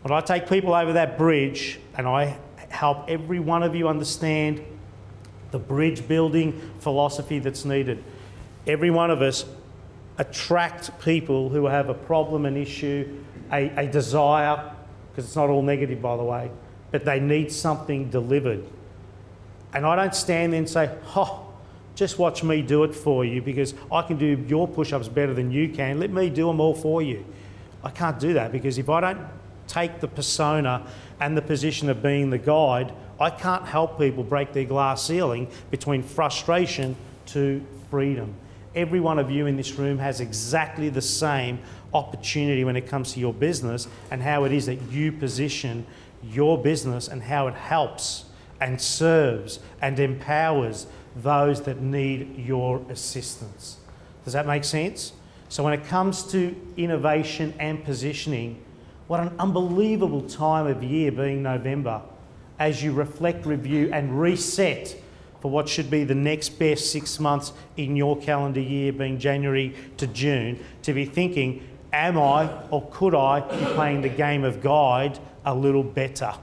When 0.00 0.10
I 0.10 0.22
take 0.22 0.48
people 0.48 0.72
over 0.72 0.94
that 0.94 1.18
bridge 1.18 1.78
and 1.98 2.08
I 2.08 2.38
help 2.70 3.10
every 3.10 3.40
one 3.40 3.62
of 3.62 3.74
you 3.74 3.88
understand 3.88 4.64
the 5.50 5.58
bridge 5.58 6.08
building 6.08 6.58
philosophy 6.78 7.40
that's 7.40 7.66
needed, 7.66 8.02
every 8.66 8.90
one 8.90 9.10
of 9.10 9.20
us 9.20 9.44
attract 10.16 10.98
people 10.98 11.50
who 11.50 11.66
have 11.66 11.90
a 11.90 11.94
problem, 11.94 12.46
an 12.46 12.56
issue, 12.56 13.22
a, 13.52 13.68
a 13.76 13.86
desire, 13.86 14.72
because 15.10 15.26
it's 15.26 15.36
not 15.36 15.50
all 15.50 15.60
negative, 15.60 16.00
by 16.00 16.16
the 16.16 16.24
way, 16.24 16.50
but 16.90 17.04
they 17.04 17.20
need 17.20 17.52
something 17.52 18.08
delivered. 18.08 18.64
And 19.72 19.86
I 19.86 19.96
don't 19.96 20.14
stand 20.14 20.52
there 20.52 20.58
and 20.58 20.68
say, 20.68 20.90
oh, 21.16 21.46
just 21.94 22.18
watch 22.18 22.42
me 22.42 22.62
do 22.62 22.84
it 22.84 22.94
for 22.94 23.24
you 23.24 23.42
because 23.42 23.74
I 23.92 24.02
can 24.02 24.16
do 24.16 24.42
your 24.48 24.66
push 24.66 24.92
ups 24.92 25.08
better 25.08 25.34
than 25.34 25.50
you 25.50 25.68
can. 25.68 26.00
Let 26.00 26.10
me 26.10 26.30
do 26.30 26.46
them 26.46 26.60
all 26.60 26.74
for 26.74 27.02
you. 27.02 27.24
I 27.84 27.90
can't 27.90 28.18
do 28.18 28.32
that 28.34 28.52
because 28.52 28.78
if 28.78 28.88
I 28.88 29.00
don't 29.00 29.20
take 29.66 30.00
the 30.00 30.08
persona 30.08 30.86
and 31.20 31.36
the 31.36 31.42
position 31.42 31.88
of 31.88 32.02
being 32.02 32.30
the 32.30 32.38
guide, 32.38 32.92
I 33.20 33.30
can't 33.30 33.66
help 33.66 33.98
people 33.98 34.24
break 34.24 34.52
their 34.52 34.64
glass 34.64 35.06
ceiling 35.06 35.48
between 35.70 36.02
frustration 36.02 36.96
to 37.26 37.64
freedom. 37.90 38.34
Every 38.74 39.00
one 39.00 39.18
of 39.18 39.30
you 39.30 39.46
in 39.46 39.56
this 39.56 39.74
room 39.74 39.98
has 39.98 40.20
exactly 40.20 40.88
the 40.88 41.02
same 41.02 41.58
opportunity 41.92 42.64
when 42.64 42.76
it 42.76 42.86
comes 42.86 43.12
to 43.12 43.20
your 43.20 43.34
business 43.34 43.88
and 44.10 44.22
how 44.22 44.44
it 44.44 44.52
is 44.52 44.66
that 44.66 44.80
you 44.90 45.12
position 45.12 45.84
your 46.22 46.56
business 46.56 47.08
and 47.08 47.22
how 47.22 47.48
it 47.48 47.54
helps 47.54 48.24
and 48.60 48.80
serves 48.80 49.60
and 49.80 49.98
empowers 49.98 50.86
those 51.16 51.62
that 51.62 51.80
need 51.80 52.38
your 52.38 52.84
assistance. 52.88 53.78
Does 54.24 54.32
that 54.34 54.46
make 54.46 54.64
sense? 54.64 55.12
So, 55.48 55.64
when 55.64 55.72
it 55.72 55.84
comes 55.86 56.22
to 56.30 56.54
innovation 56.76 57.54
and 57.58 57.84
positioning, 57.84 58.62
what 59.08 59.20
an 59.20 59.32
unbelievable 59.38 60.22
time 60.22 60.66
of 60.66 60.84
year 60.84 61.10
being 61.10 61.42
November 61.42 62.02
as 62.60 62.82
you 62.82 62.92
reflect, 62.92 63.46
review, 63.46 63.90
and 63.92 64.20
reset 64.20 64.94
for 65.40 65.50
what 65.50 65.68
should 65.68 65.90
be 65.90 66.04
the 66.04 66.14
next 66.14 66.50
best 66.50 66.92
six 66.92 67.18
months 67.18 67.52
in 67.76 67.96
your 67.96 68.16
calendar 68.20 68.60
year, 68.60 68.92
being 68.92 69.18
January 69.18 69.74
to 69.96 70.06
June, 70.06 70.62
to 70.82 70.92
be 70.92 71.06
thinking, 71.06 71.66
am 71.92 72.18
I 72.18 72.48
or 72.70 72.86
could 72.92 73.14
I 73.14 73.40
be 73.40 73.64
playing 73.74 74.02
the 74.02 74.08
game 74.08 74.44
of 74.44 74.62
guide 74.62 75.18
a 75.44 75.54
little 75.54 75.82
better? 75.82 76.34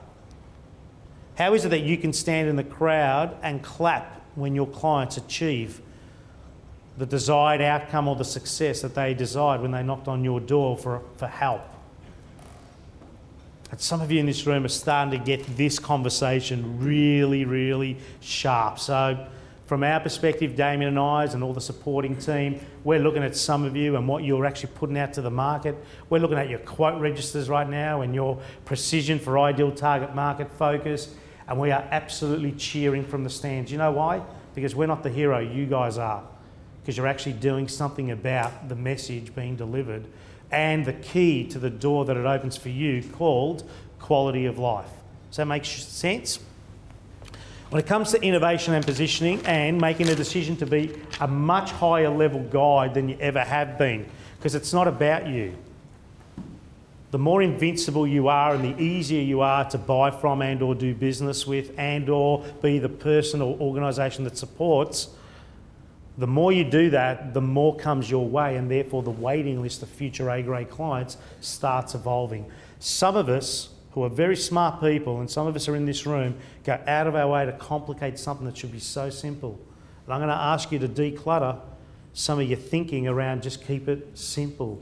How 1.38 1.54
is 1.54 1.66
it 1.66 1.70
that 1.70 1.82
you 1.82 1.98
can 1.98 2.14
stand 2.14 2.50
in 2.50 2.56
the 2.56 2.64
crowd 2.64 3.38
and 3.44 3.62
clap 3.62 4.24
when 4.34 4.56
your 4.56 4.66
clients 4.66 5.18
achieve 5.18 5.82
the 6.98 7.06
desired 7.06 7.62
outcome 7.62 8.08
or 8.08 8.16
the 8.16 8.26
success 8.26 8.82
that 8.82 8.96
they 8.96 9.14
desired 9.14 9.62
when 9.62 9.70
they 9.70 9.84
knocked 9.84 10.08
on 10.08 10.24
your 10.24 10.40
door 10.40 10.76
for, 10.76 11.04
for 11.18 11.28
help? 11.28 11.62
And 13.70 13.80
some 13.80 14.02
of 14.02 14.12
you 14.12 14.20
in 14.20 14.26
this 14.26 14.48
room 14.48 14.66
are 14.66 14.70
starting 14.70 15.20
to 15.20 15.24
get 15.24 15.46
this 15.56 15.78
conversation 15.78 16.80
really, 16.80 17.46
really 17.46 17.98
sharp. 18.20 18.80
So, 18.80 19.28
from 19.68 19.84
our 19.84 20.00
perspective, 20.00 20.56
Damien 20.56 20.88
and 20.88 20.98
I, 20.98 21.26
and 21.26 21.44
all 21.44 21.54
the 21.54 21.60
supporting 21.60 22.16
team, 22.16 22.62
we're 22.86 23.02
looking 23.02 23.22
at 23.22 23.36
some 23.36 23.66
of 23.66 23.76
you 23.76 23.98
and 23.98 24.08
what 24.08 24.24
you're 24.24 24.46
actually 24.46 24.72
putting 24.76 24.98
out 24.98 25.12
to 25.14 25.22
the 25.22 25.30
market. 25.30 25.76
We're 26.10 26.20
looking 26.20 26.38
at 26.38 26.50
your 26.50 26.60
quote 26.60 27.00
registers 27.02 27.50
right 27.50 27.70
now 27.70 28.02
and 28.02 28.16
your 28.16 28.40
precision 28.64 29.20
for 29.20 29.38
ideal 29.38 29.74
target 29.74 30.16
market 30.16 30.50
focus. 30.54 31.14
And 31.48 31.60
we 31.60 31.72
are 31.72 31.88
absolutely 31.92 32.52
cheering 32.54 33.06
from 33.06 33.24
the 33.24 33.30
stands. 33.30 33.72
You 33.72 33.78
know 33.78 33.92
why? 33.92 34.22
Because 34.54 34.76
we're 34.76 34.88
not 34.88 35.04
the 35.04 35.10
hero, 35.10 35.40
you 35.40 35.66
guys 35.66 35.98
are. 35.98 36.24
Because 36.82 36.98
you're 36.98 37.08
actually 37.08 37.34
doing 37.34 37.68
something 37.68 38.12
about 38.12 38.70
the 38.70 38.76
message 38.76 39.34
being 39.36 39.56
delivered 39.56 40.06
and 40.52 40.86
the 40.86 40.94
key 40.94 41.46
to 41.46 41.60
the 41.60 41.70
door 41.70 42.06
that 42.06 42.16
it 42.16 42.26
opens 42.26 42.56
for 42.56 42.70
you 42.70 43.04
called 43.14 43.70
quality 44.00 44.46
of 44.46 44.58
life. 44.58 44.90
Does 45.30 45.38
that 45.38 45.46
make 45.46 45.66
sense? 45.66 46.40
When 47.70 47.82
it 47.82 47.86
comes 47.86 48.12
to 48.12 48.22
innovation 48.22 48.74
and 48.74 48.86
positioning 48.86 49.46
and 49.46 49.80
making 49.80 50.08
a 50.08 50.16
decision 50.16 50.56
to 50.58 50.66
be 50.66 50.94
a 51.20 51.28
much 51.28 51.72
higher 51.72 52.10
level 52.10 52.40
guide 52.40 52.94
than 52.94 53.10
you 53.10 53.18
ever 53.20 53.44
have 53.44 53.78
been, 53.78 54.06
because 54.38 54.56
it's 54.56 54.72
not 54.72 54.88
about 54.88 55.28
you. 55.28 55.54
The 57.12 57.18
more 57.18 57.42
invincible 57.42 58.06
you 58.06 58.28
are 58.28 58.54
and 58.54 58.64
the 58.64 58.82
easier 58.82 59.22
you 59.22 59.40
are 59.42 59.70
to 59.70 59.78
buy 59.78 60.12
from 60.12 60.42
and 60.42 60.62
or 60.62 60.76
do 60.76 60.94
business 60.94 61.48
with 61.48 61.72
and 61.78 62.10
or 62.10 62.44
be 62.62 62.80
the 62.80 62.90
person 62.90 63.42
or 63.42 63.58
organisation 63.60 64.26
that 64.26 64.38
supports, 64.38 65.10
the 66.18 66.28
more 66.28 66.52
you 66.52 66.64
do 66.64 66.90
that, 66.90 67.34
the 67.34 67.42
more 67.42 67.76
comes 67.76 68.10
your 68.10 68.28
way 68.28 68.58
and 68.58 68.70
therefore 68.70 69.04
the 69.04 69.12
waiting 69.12 69.62
list 69.62 69.84
of 69.84 69.90
future 69.90 70.30
A-grade 70.30 70.70
clients 70.70 71.18
starts 71.40 71.96
evolving. 71.96 72.52
Some 72.80 73.16
of 73.16 73.30
us 73.30 73.70
who 73.92 74.04
are 74.04 74.10
very 74.10 74.36
smart 74.36 74.82
people, 74.82 75.22
and 75.22 75.30
some 75.30 75.48
of 75.48 75.56
us 75.56 75.68
are 75.68 75.76
in 75.76 75.86
this 75.86 76.06
room, 76.06 76.36
go 76.64 76.80
out 76.86 77.08
of 77.08 77.16
our 77.16 77.28
way 77.28 77.46
to 77.46 77.52
complicate 77.54 78.20
something 78.20 78.46
that 78.46 78.58
should 78.58 78.72
be 78.72 78.80
so 78.80 79.10
simple. 79.10 79.60
And 80.06 80.14
I'm 80.14 80.20
going 80.20 80.30
to 80.30 80.36
ask 80.36 80.72
you 80.72 80.80
to 80.80 80.88
declutter 80.88 81.60
some 82.14 82.40
of 82.40 82.48
your 82.48 82.60
thinking 82.60 83.08
around 83.08 83.44
just 83.44 83.66
keep 83.66 83.88
it 83.88 84.18
simple. 84.18 84.82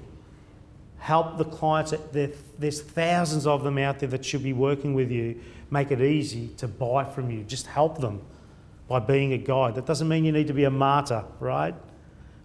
Help 0.98 1.38
the 1.38 1.46
clients, 1.46 1.94
there's 2.12 2.82
thousands 2.82 3.46
of 3.46 3.64
them 3.64 3.78
out 3.78 4.00
there 4.00 4.10
that 4.10 4.25
should 4.25 4.44
be 4.44 4.54
working 4.54 4.94
with 4.94 5.12
you. 5.12 5.40
Make 5.70 5.92
it 5.92 6.02
easy 6.02 6.50
to 6.58 6.68
buy 6.68 7.04
from 7.04 7.30
you. 7.30 7.44
Just 7.44 7.68
help 7.68 8.00
them 8.00 8.22
by 8.88 9.00
being 9.00 9.34
a 9.34 9.38
guide. 9.38 9.75
That 9.75 9.86
doesn't 9.86 10.08
mean 10.08 10.25
you 10.25 10.32
need 10.32 10.48
to 10.48 10.54
be 10.54 10.64
a 10.64 10.72
martyr, 10.72 11.24
right? 11.40 11.75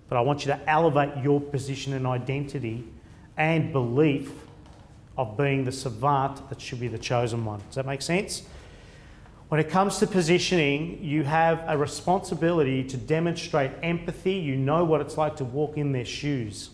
But 0.08 0.16
I 0.16 0.22
want 0.22 0.44
you 0.44 0.52
to 0.52 0.60
elevate 0.68 1.22
your 1.22 1.40
position 1.40 1.92
and 1.92 2.06
identity 2.06 2.84
and 3.36 3.72
belief 3.72 4.32
of 5.16 5.36
being 5.36 5.64
the 5.64 5.72
savant 5.72 6.48
that 6.48 6.60
should 6.60 6.80
be 6.80 6.88
the 6.88 6.98
chosen 6.98 7.44
one. 7.44 7.60
Does 7.66 7.76
that 7.76 7.86
make 7.86 8.02
sense? 8.02 8.42
When 9.48 9.60
it 9.60 9.68
comes 9.68 9.98
to 9.98 10.06
positioning, 10.06 11.02
you 11.02 11.24
have 11.24 11.64
a 11.66 11.76
responsibility 11.76 12.84
to 12.84 12.96
demonstrate 12.96 13.72
empathy. 13.82 14.34
You 14.34 14.56
know 14.56 14.84
what 14.84 15.00
it's 15.00 15.16
like 15.16 15.36
to 15.36 15.44
walk 15.44 15.76
in 15.76 15.92
their 15.92 16.04
shoes. 16.04 16.70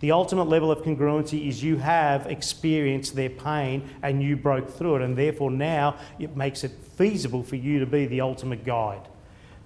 The 0.00 0.12
ultimate 0.12 0.44
level 0.44 0.70
of 0.70 0.82
congruency 0.82 1.46
is 1.46 1.62
you 1.62 1.76
have 1.76 2.26
experienced 2.26 3.14
their 3.14 3.28
pain 3.28 3.88
and 4.02 4.22
you 4.22 4.34
broke 4.34 4.70
through 4.70 4.96
it, 4.96 5.02
and 5.02 5.16
therefore 5.16 5.50
now 5.50 5.96
it 6.18 6.36
makes 6.36 6.64
it 6.64 6.72
feasible 6.96 7.42
for 7.42 7.56
you 7.56 7.78
to 7.80 7.86
be 7.86 8.06
the 8.06 8.22
ultimate 8.22 8.64
guide. 8.64 9.02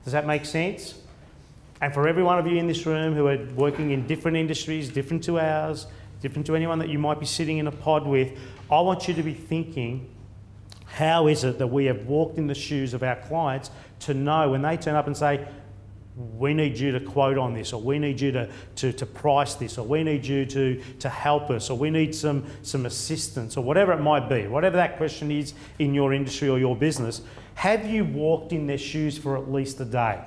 Does 0.03 0.13
that 0.13 0.27
make 0.27 0.45
sense? 0.45 0.99
And 1.81 1.95
for 1.95 2.09
every 2.09 2.23
one 2.23 2.39
of 2.39 2.47
you 2.47 2.57
in 2.57 2.67
this 2.67 2.85
room 2.85 3.15
who 3.15 3.29
are 3.29 3.45
working 3.55 3.93
in 3.93 4.07
different 4.07 4.37
industries, 4.37 4.89
different 4.89 5.23
to 5.25 5.39
ours, 5.39 5.87
different 6.21 6.47
to 6.47 6.57
anyone 6.57 6.79
that 6.81 6.89
you 6.89 6.99
might 6.99 7.21
be 7.21 7.27
sitting 7.27 7.59
in 7.59 7.67
a 7.67 7.73
pod 7.73 8.07
with, 8.07 8.37
I 8.71 8.81
want 8.81 9.07
you 9.07 9.15
to 9.15 9.23
be 9.23 9.35
thinking 9.35 10.09
how 10.87 11.27
is 11.27 11.45
it 11.45 11.59
that 11.59 11.67
we 11.67 11.87
have 11.87 12.07
walked 12.07 12.39
in 12.39 12.47
the 12.47 12.55
shoes 12.55 12.95
of 12.95 13.03
our 13.03 13.17
clients 13.17 13.71
to 14.01 14.15
know 14.15 14.51
when 14.51 14.63
they 14.63 14.77
turn 14.77 14.95
up 14.95 15.07
and 15.07 15.17
say, 15.17 15.47
we 16.17 16.55
need 16.55 16.79
you 16.79 16.93
to 16.93 17.01
quote 17.01 17.37
on 17.37 17.55
this, 17.55 17.73
or 17.73 17.81
we 17.81 17.99
need 17.99 18.21
you 18.21 18.31
to, 18.33 18.49
to, 18.77 18.93
to 18.93 19.07
price 19.07 19.55
this, 19.55 19.79
or 19.79 19.85
we 19.85 20.05
need 20.05 20.25
you 20.25 20.47
to, 20.47 20.81
to 21.01 21.09
help 21.09 21.51
us, 21.51 21.71
or 21.71 21.77
we 21.77 21.91
need 21.91 22.15
some, 22.15 22.45
some 22.63 22.87
assistance, 22.87 23.57
or 23.57 23.65
whatever 23.65 23.93
it 23.93 24.01
might 24.01 24.29
be, 24.29 24.47
whatever 24.47 24.77
that 24.77 24.97
question 24.97 25.33
is 25.33 25.55
in 25.81 25.93
your 25.93 26.13
industry 26.13 26.49
or 26.49 26.59
your 26.59 26.77
business, 26.77 27.23
have 27.55 27.87
you 27.87 28.05
walked 28.05 28.53
in 28.53 28.67
their 28.67 28.79
shoes 28.79 29.19
for 29.19 29.37
at 29.37 29.51
least 29.51 29.81
a 29.81 29.85
day? 29.85 30.21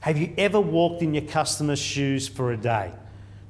Have 0.00 0.18
you 0.18 0.32
ever 0.38 0.60
walked 0.60 1.02
in 1.02 1.14
your 1.14 1.24
customer's 1.24 1.78
shoes 1.80 2.28
for 2.28 2.52
a 2.52 2.56
day? 2.56 2.92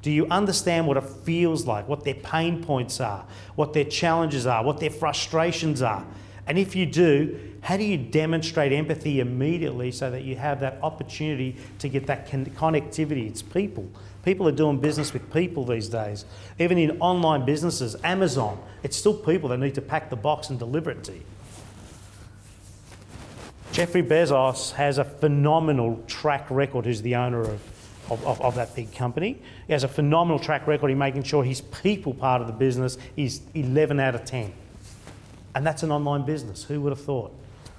Do 0.01 0.11
you 0.11 0.27
understand 0.29 0.87
what 0.87 0.97
it 0.97 1.05
feels 1.05 1.67
like, 1.67 1.89
what 1.89 2.05
their 2.05 2.15
pain 2.15 2.63
points 2.63 3.01
are, 3.01 3.27
what 3.57 3.73
their 3.73 3.85
challenges 3.85 4.47
are, 4.47 4.63
what 4.63 4.79
their 4.79 4.91
frustrations 4.91 5.83
are? 5.83 6.07
And 6.47 6.59
if 6.59 6.77
you 6.77 6.87
do, 6.87 7.54
how 7.65 7.79
do 7.79 7.83
you 7.83 7.97
demonstrate 7.97 8.73
empathy 8.73 9.21
immediately 9.21 9.91
so 9.91 10.11
that 10.11 10.23
you 10.23 10.37
have 10.37 10.61
that 10.61 10.79
opportunity 10.83 11.57
to 11.79 11.89
get 11.89 12.07
that 12.09 12.31
con- 12.31 12.45
connectivity? 12.45 13.27
It's 13.27 13.41
people. 13.41 13.89
People 14.23 14.47
are 14.47 14.53
doing 14.53 14.81
business 14.81 15.15
with 15.15 15.33
people 15.33 15.65
these 15.65 15.89
days. 15.89 16.27
Even 16.59 16.77
in 16.77 17.01
online 17.01 17.47
businesses, 17.47 17.97
Amazon, 18.05 18.63
it's 18.83 18.99
still 18.99 19.15
people 19.15 19.49
that 19.49 19.57
need 19.57 19.75
to 19.77 19.81
pack 19.81 20.11
the 20.11 20.17
box 20.17 20.51
and 20.51 20.59
deliver 20.59 20.91
it 20.91 21.03
to 21.05 21.15
you. 21.15 21.23
Jeffrey 23.73 24.03
Bezos 24.03 24.73
has 24.73 24.99
a 24.99 25.05
phenomenal 25.05 26.05
track 26.07 26.51
record, 26.51 26.85
who's 26.85 27.01
the 27.01 27.17
owner 27.17 27.41
of 27.41 27.63
of, 28.11 28.23
of, 28.27 28.39
of, 28.43 28.55
that 28.57 28.77
big 28.77 28.93
company. 28.93 29.41
He 29.67 29.73
has 29.73 29.83
a 29.83 29.89
phenomenal 29.89 30.39
track 30.39 30.67
record 30.67 30.91
in 30.91 30.99
making 30.99 31.23
sure 31.23 31.43
his 31.43 31.63
people 31.63 32.13
part 32.13 32.43
of 32.43 32.47
the 32.47 32.53
business 32.53 32.99
is 33.17 33.41
11 33.55 33.99
out 33.99 34.15
of 34.15 34.27
10. 34.27 34.53
And 35.55 35.67
that's 35.67 35.83
an 35.83 35.91
online 35.91 36.27
business. 36.27 36.65
Who 36.65 36.83
would 36.83 36.91
have 36.91 37.03
thought? 37.03 37.35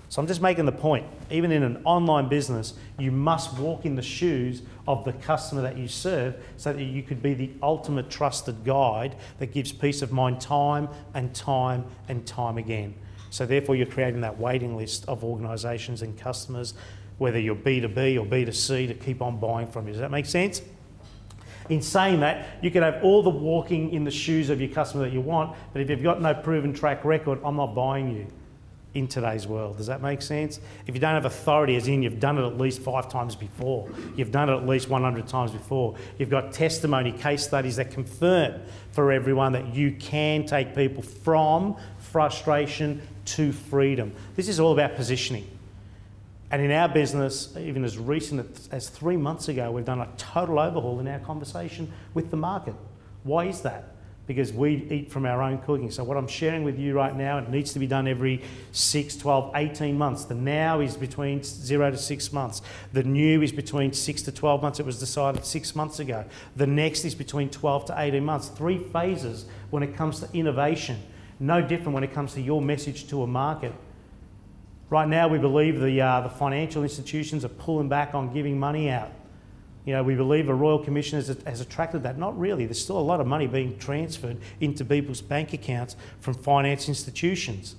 So 0.10 0.22
I'm 0.22 0.28
just 0.28 0.42
making 0.42 0.66
the 0.66 0.72
point. 0.72 1.06
Even 1.30 1.52
in 1.52 1.64
an 1.64 1.82
online 1.84 2.30
business, 2.30 2.74
you 3.00 3.12
must 3.12 3.58
walk 3.58 3.86
in 3.86 3.96
the 3.96 4.02
shoes 4.02 4.62
of 4.88 5.04
the 5.04 5.14
customer 5.14 5.62
that 5.64 5.78
you 5.78 5.88
serve 5.88 6.36
so 6.58 6.72
that 6.74 6.84
you 6.84 7.04
could 7.04 7.22
be 7.22 7.34
the 7.34 7.52
ultimate 7.62 8.10
trusted 8.10 8.64
guide 8.64 9.16
that 9.40 9.48
gives 9.48 9.72
peace 9.72 10.02
of 10.02 10.12
mind 10.12 10.40
time 10.40 10.88
and 11.14 11.34
time 11.34 11.86
and 12.08 12.26
time 12.26 12.58
again. 12.58 12.94
So 13.30 13.46
therefore, 13.46 13.76
you're 13.76 13.88
creating 13.88 14.22
that 14.22 14.40
waiting 14.40 14.78
list 14.78 15.06
of 15.08 15.24
organisations 15.24 16.02
and 16.02 16.18
customers 16.18 16.76
whether 17.18 17.40
you're 17.40 17.56
B2B 17.56 18.20
or 18.20 18.26
B2C, 18.26 18.88
to 18.88 18.94
keep 18.94 19.22
on 19.22 19.40
buying 19.40 19.68
from 19.68 19.88
you. 19.88 19.94
Does 19.94 20.02
that 20.02 20.12
make 20.12 20.26
sense? 20.26 20.62
In 21.70 21.82
saying 21.82 22.20
that, 22.20 22.62
you 22.62 22.70
can 22.70 22.84
have 22.84 23.04
all 23.04 23.24
the 23.24 23.30
walking 23.30 23.92
in 23.92 24.04
the 24.04 24.12
shoes 24.12 24.50
of 24.50 24.62
your 24.62 24.70
customer 24.70 25.06
that 25.06 25.14
you 25.14 25.22
want, 25.22 25.56
but 25.74 25.82
if 25.82 25.90
you've 25.90 26.04
got 26.04 26.22
no 26.22 26.34
proven 26.34 26.74
track 26.74 27.04
record, 27.04 27.40
I'm 27.44 27.56
not 27.56 27.74
buying 27.74 28.14
you 28.16 28.28
in 28.96 29.08
today's 29.08 29.46
world. 29.46 29.78
Does 29.78 29.88
that 29.88 30.02
make 30.02 30.22
sense? 30.22 30.60
If 30.88 30.96
you 30.96 31.02
don't 31.02 31.14
have 31.14 31.25
authority, 31.25 31.75
as 31.75 31.88
in 31.88 32.02
you've 32.02 32.20
done 32.20 32.38
it 32.38 32.48
at 32.48 32.58
least 32.58 32.82
five 32.82 33.10
times 33.10 33.36
before, 33.36 33.90
you've 34.16 34.32
done 34.32 34.50
it 34.50 34.56
at 34.56 34.66
least 34.66 34.90
100 34.90 35.28
times 35.28 35.52
before, 35.52 35.96
you've 36.18 36.30
got 36.30 36.54
testimony, 36.54 37.12
case 37.12 37.46
studies 37.46 37.75
that 37.75 37.92
confirm 37.92 38.62
for 38.94 39.12
everyone 39.12 39.52
that 39.52 39.75
you 39.75 39.92
can 39.92 40.46
take 40.46 40.74
people 40.74 41.04
from 41.04 41.75
frustration 42.00 43.02
to 43.25 43.52
freedom. 43.52 44.14
This 44.36 44.48
is 44.48 44.60
all 44.60 44.72
about 44.72 44.96
positioning. 44.96 45.46
And 46.52 46.62
in 46.62 46.72
our 46.72 46.88
business, 46.88 47.54
even 47.58 47.84
as 47.84 47.98
recent 47.98 48.70
as 48.72 48.88
three 48.88 49.18
months 49.18 49.50
ago, 49.50 49.72
we've 49.72 49.84
done 49.84 50.00
a 50.00 50.08
total 50.16 50.58
overhaul 50.58 51.02
in 51.02 51.08
our 51.08 51.20
conversation 51.20 51.92
with 52.14 52.32
the 52.32 52.38
market. 52.38 52.75
Why 53.24 53.46
is 53.46 53.62
that? 53.62 53.95
Because 54.27 54.51
we 54.51 54.88
eat 54.89 55.12
from 55.12 55.25
our 55.25 55.41
own 55.41 55.60
cooking. 55.60 55.91
So, 55.91 56.03
what 56.03 56.17
I'm 56.17 56.27
sharing 56.27 56.63
with 56.63 56.79
you 56.79 56.96
right 56.96 57.15
now, 57.15 57.38
it 57.38 57.50
needs 57.50 57.74
to 57.74 57.79
be 57.79 57.86
done 57.86 58.08
every 58.08 58.41
6, 58.72 59.17
12, 59.17 59.51
18 59.55 59.98
months. 59.98 60.25
The 60.25 60.34
now 60.34 60.79
is 60.79 60.98
between 60.98 61.44
zero 61.44 61.91
to 61.91 61.98
six 61.98 62.34
months. 62.34 62.63
The 62.94 63.03
new 63.03 63.44
is 63.44 63.51
between 63.51 63.94
6 63.94 64.22
to 64.24 64.32
12 64.32 64.62
months. 64.63 64.79
It 64.79 64.86
was 64.86 65.00
decided 65.00 65.46
six 65.46 65.75
months 65.75 66.00
ago. 66.00 66.25
The 66.55 66.65
next 66.65 67.05
is 67.05 67.13
between 67.13 67.50
12 67.50 67.86
to 67.86 67.96
18 67.96 68.25
months. 68.25 68.48
Three 68.48 68.79
phases 68.79 69.46
when 69.70 69.84
it 69.84 69.96
comes 69.96 70.20
to 70.22 70.29
innovation. 70.34 70.98
No 71.39 71.62
different 71.62 71.94
when 71.94 72.03
it 72.03 72.13
comes 72.13 72.34
to 72.34 72.41
your 72.41 72.62
message 72.62 73.08
to 73.10 73.22
a 73.22 73.27
market. 73.27 73.74
Right 74.89 75.08
now, 75.08 75.27
we 75.27 75.39
believe 75.39 75.79
the, 75.79 76.00
uh, 76.01 76.22
the 76.22 76.29
financial 76.29 76.84
institutions 76.84 77.44
are 77.44 77.50
pulling 77.50 77.89
back 77.89 78.13
on 78.13 78.34
giving 78.34 78.58
money 78.58 78.89
out. 78.89 79.12
You 79.86 79.94
know, 79.94 80.04
we 80.04 80.15
believe 80.15 80.50
a 80.50 80.54
Royal 80.54 80.80
Commission 80.80 81.20
has, 81.20 81.27
has 81.46 81.62
attracted 81.62 82.04
that. 82.04 82.18
Not 82.18 82.38
really. 82.38 82.65
There's 82.65 82.82
still 82.82 82.98
a 82.98 83.01
lot 83.01 83.22
of 83.22 83.27
money 83.27 83.46
being 83.46 83.77
transferred 83.77 84.38
into 84.60 84.84
people's 84.84 85.22
bank 85.22 85.54
accounts 85.54 85.96
from 86.20 86.34
finance 86.34 86.89
institutions. 86.89 87.75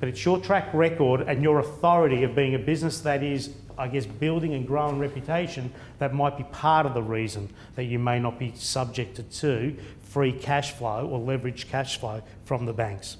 But 0.00 0.08
it's 0.08 0.24
your 0.24 0.40
track 0.40 0.74
record 0.74 1.20
and 1.20 1.44
your 1.44 1.60
authority 1.60 2.24
of 2.24 2.34
being 2.34 2.56
a 2.56 2.58
business 2.58 3.00
that 3.02 3.22
is, 3.22 3.54
I 3.78 3.86
guess, 3.86 4.04
building 4.04 4.52
and 4.54 4.66
growing 4.66 4.98
reputation 4.98 5.72
that 6.00 6.12
might 6.12 6.36
be 6.36 6.42
part 6.42 6.86
of 6.86 6.94
the 6.94 7.02
reason 7.02 7.48
that 7.76 7.84
you 7.84 8.00
may 8.00 8.18
not 8.18 8.36
be 8.36 8.52
subjected 8.56 9.30
to 9.30 9.76
free 10.02 10.32
cash 10.32 10.72
flow 10.72 11.06
or 11.06 11.20
leveraged 11.20 11.68
cash 11.68 12.00
flow 12.00 12.20
from 12.44 12.66
the 12.66 12.72
banks. 12.72 13.16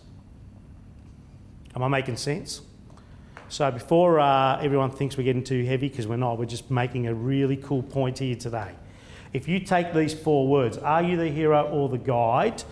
Am 1.76 1.84
I 1.84 1.88
making 1.88 2.16
sense? 2.16 2.62
So 3.52 3.70
before 3.70 4.18
uh, 4.18 4.62
everyone 4.62 4.90
thinks 4.92 5.18
we're 5.18 5.24
getting 5.24 5.44
too 5.44 5.62
heavy, 5.66 5.90
because 5.90 6.06
we're 6.06 6.16
not, 6.16 6.38
we're 6.38 6.46
just 6.46 6.70
making 6.70 7.06
a 7.06 7.12
really 7.12 7.58
cool 7.58 7.82
point 7.82 8.18
here 8.18 8.34
today. 8.34 8.70
If 9.34 9.46
you 9.46 9.60
take 9.60 9.92
these 9.92 10.14
four 10.14 10.48
words, 10.48 10.78
are 10.78 11.02
you 11.02 11.18
the 11.18 11.28
hero 11.28 11.68
or 11.68 11.90
the 11.90 11.98
guide? 11.98 12.62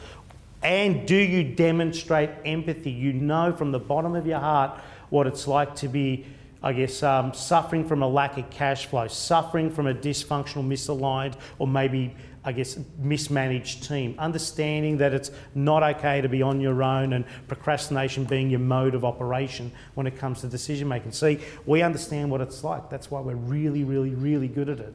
And 0.63 1.07
do 1.07 1.17
you 1.17 1.45
demonstrate 1.45 2.31
empathy? 2.47 2.91
You 2.91 3.13
know 3.13 3.53
from 3.53 3.73
the 3.73 3.79
bottom 3.79 4.15
of 4.15 4.27
your 4.27 4.39
heart 4.39 4.81
what 5.11 5.27
it's 5.27 5.47
like 5.47 5.77
to 5.77 5.89
be 5.89 6.25
I 6.63 6.73
guess, 6.75 7.03
um, 7.03 7.33
suffering 7.33 7.87
from 7.87 8.03
a 8.03 8.09
lack 8.09 8.37
of 8.37 8.51
cash 8.51 8.87
flow, 8.87 9.09
suffering 9.09 9.71
from 9.71 9.87
a 9.87 9.95
dysfunctional, 9.95 10.67
misaligned, 10.67 11.35
or 11.59 11.67
maybe, 11.67 12.15
I 12.45 12.53
guess, 12.53 12.79
mismanaged 12.99 13.89
team. 13.89 14.15
Understanding 14.19 14.99
that 14.99 15.15
it's 15.15 15.31
not 15.55 15.83
okay 15.83 16.21
to 16.21 16.29
be 16.29 16.43
on 16.43 16.61
your 16.61 16.83
own 16.83 17.15
and 17.15 17.25
procrastination 17.49 18.25
being 18.25 18.51
your 18.51 18.61
mode 18.61 18.95
of 18.95 19.07
operation 19.07 19.73
when 19.95 20.07
it 20.07 20.19
comes 20.19 20.43
to 20.43 20.49
decision 20.49 20.87
making. 20.87 21.13
See, 21.13 21.41
we 21.65 21.81
understand 21.81 22.31
what 22.31 22.43
it's 22.43 22.63
like. 22.63 22.91
That's 22.91 23.11
why 23.11 23.21
we're 23.21 23.35
really, 23.37 23.85
really, 23.85 24.11
really 24.11 24.49
good 24.49 24.69
at 24.69 24.81
it. 24.81 24.95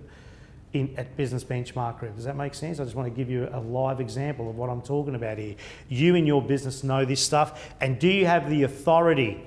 In, 0.73 0.93
at 0.97 1.15
Business 1.15 1.43
Benchmark 1.45 1.99
Group. 1.99 2.17
Does 2.17 2.25
that 2.25 2.35
make 2.35 2.53
sense? 2.53 2.81
I 2.81 2.83
just 2.83 2.97
want 2.97 3.07
to 3.07 3.15
give 3.15 3.29
you 3.29 3.47
a 3.53 3.61
live 3.61 4.01
example 4.01 4.49
of 4.49 4.57
what 4.57 4.69
I'm 4.69 4.81
talking 4.81 5.15
about 5.15 5.37
here. 5.37 5.55
You 5.87 6.15
and 6.15 6.27
your 6.27 6.41
business 6.41 6.83
know 6.83 7.05
this 7.05 7.25
stuff, 7.25 7.73
and 7.79 7.97
do 7.97 8.09
you 8.09 8.25
have 8.25 8.49
the 8.49 8.63
authority 8.63 9.41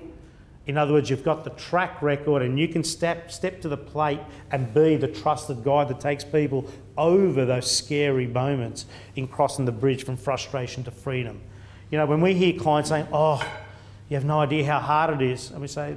in 0.65 0.77
other 0.77 0.93
words, 0.93 1.09
you've 1.09 1.23
got 1.23 1.43
the 1.43 1.49
track 1.51 2.01
record 2.01 2.41
and 2.41 2.59
you 2.59 2.67
can 2.67 2.83
step, 2.83 3.31
step 3.31 3.59
to 3.61 3.69
the 3.69 3.77
plate 3.77 4.19
and 4.51 4.71
be 4.73 4.97
the 4.97 5.07
trusted 5.07 5.63
guide 5.63 5.87
that 5.87 5.99
takes 5.99 6.23
people 6.23 6.69
over 6.97 7.45
those 7.45 7.69
scary 7.69 8.27
moments 8.27 8.85
in 9.15 9.27
crossing 9.27 9.65
the 9.65 9.71
bridge 9.71 10.05
from 10.05 10.15
frustration 10.15 10.83
to 10.83 10.91
freedom. 10.91 11.41
You 11.89 11.97
know, 11.97 12.05
when 12.05 12.21
we 12.21 12.35
hear 12.35 12.53
clients 12.53 12.89
saying, 12.89 13.07
oh, 13.11 13.43
you 14.09 14.15
have 14.15 14.25
no 14.25 14.39
idea 14.41 14.63
how 14.65 14.79
hard 14.79 15.21
it 15.21 15.27
is, 15.27 15.49
and 15.51 15.61
we 15.61 15.67
say, 15.67 15.95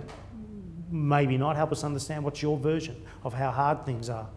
maybe 0.90 1.36
not, 1.36 1.56
help 1.56 1.72
us 1.72 1.84
understand 1.84 2.24
what's 2.24 2.40
your 2.40 2.56
version 2.56 2.96
of 3.24 3.34
how 3.34 3.50
hard 3.50 3.84
things 3.84 4.08
are. 4.08 4.28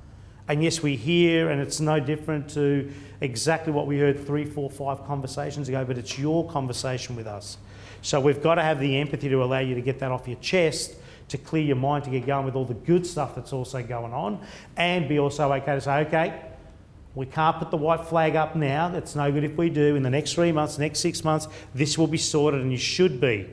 And 0.48 0.64
yes, 0.64 0.84
we 0.84 0.96
hear, 0.96 1.50
and 1.50 1.62
it's 1.62 1.80
no 1.80 2.00
different 2.00 2.50
to 2.52 2.92
exactly 3.22 3.74
what 3.74 3.88
we 3.88 4.00
heard 4.00 4.26
three, 4.26 4.46
four, 4.46 4.70
five 4.70 5.04
conversations 5.06 5.70
ago, 5.70 5.84
but 5.86 5.98
it's 5.98 6.20
your 6.20 6.48
conversation 6.50 7.16
with 7.16 7.26
us. 7.26 7.58
So 8.06 8.20
we've 8.20 8.40
got 8.40 8.56
to 8.56 8.62
have 8.62 8.80
the 8.80 8.98
empathy 8.98 9.30
to 9.30 9.44
allow 9.44 9.58
you 9.58 9.74
to 9.74 9.82
get 9.82 9.98
that 9.98 10.12
off 10.12 10.28
your 10.28 10.38
chest, 10.38 10.94
to 11.30 11.40
clear 11.40 11.64
your 11.64 11.76
mind, 11.76 12.04
to 12.04 12.12
get 12.12 12.28
going 12.28 12.46
with 12.46 12.56
all 12.56 12.64
the 12.64 12.76
good 12.76 13.08
stuff 13.08 13.34
that's 13.34 13.52
also 13.52 13.82
going 13.82 14.14
on, 14.14 14.46
and 14.78 15.10
be 15.10 15.18
also 15.18 15.52
okay 15.54 15.74
to 15.74 15.82
say, 15.82 16.02
okay, 16.02 16.40
we 17.16 17.26
can't 17.26 17.58
put 17.58 17.72
the 17.72 17.78
white 17.78 18.06
flag 18.06 18.36
up 18.36 18.56
now. 18.56 18.94
It's 18.94 19.16
no 19.16 19.32
good 19.32 19.44
if 19.44 19.58
we 19.58 19.72
do. 19.72 19.96
In 19.96 20.04
the 20.04 20.12
next 20.12 20.36
three 20.36 20.52
months, 20.52 20.78
next 20.78 21.00
six 21.00 21.24
months, 21.24 21.48
this 21.74 21.98
will 21.98 22.06
be 22.06 22.20
sorted, 22.20 22.62
and 22.62 22.72
you 22.72 22.78
should 22.78 23.20
be 23.20 23.50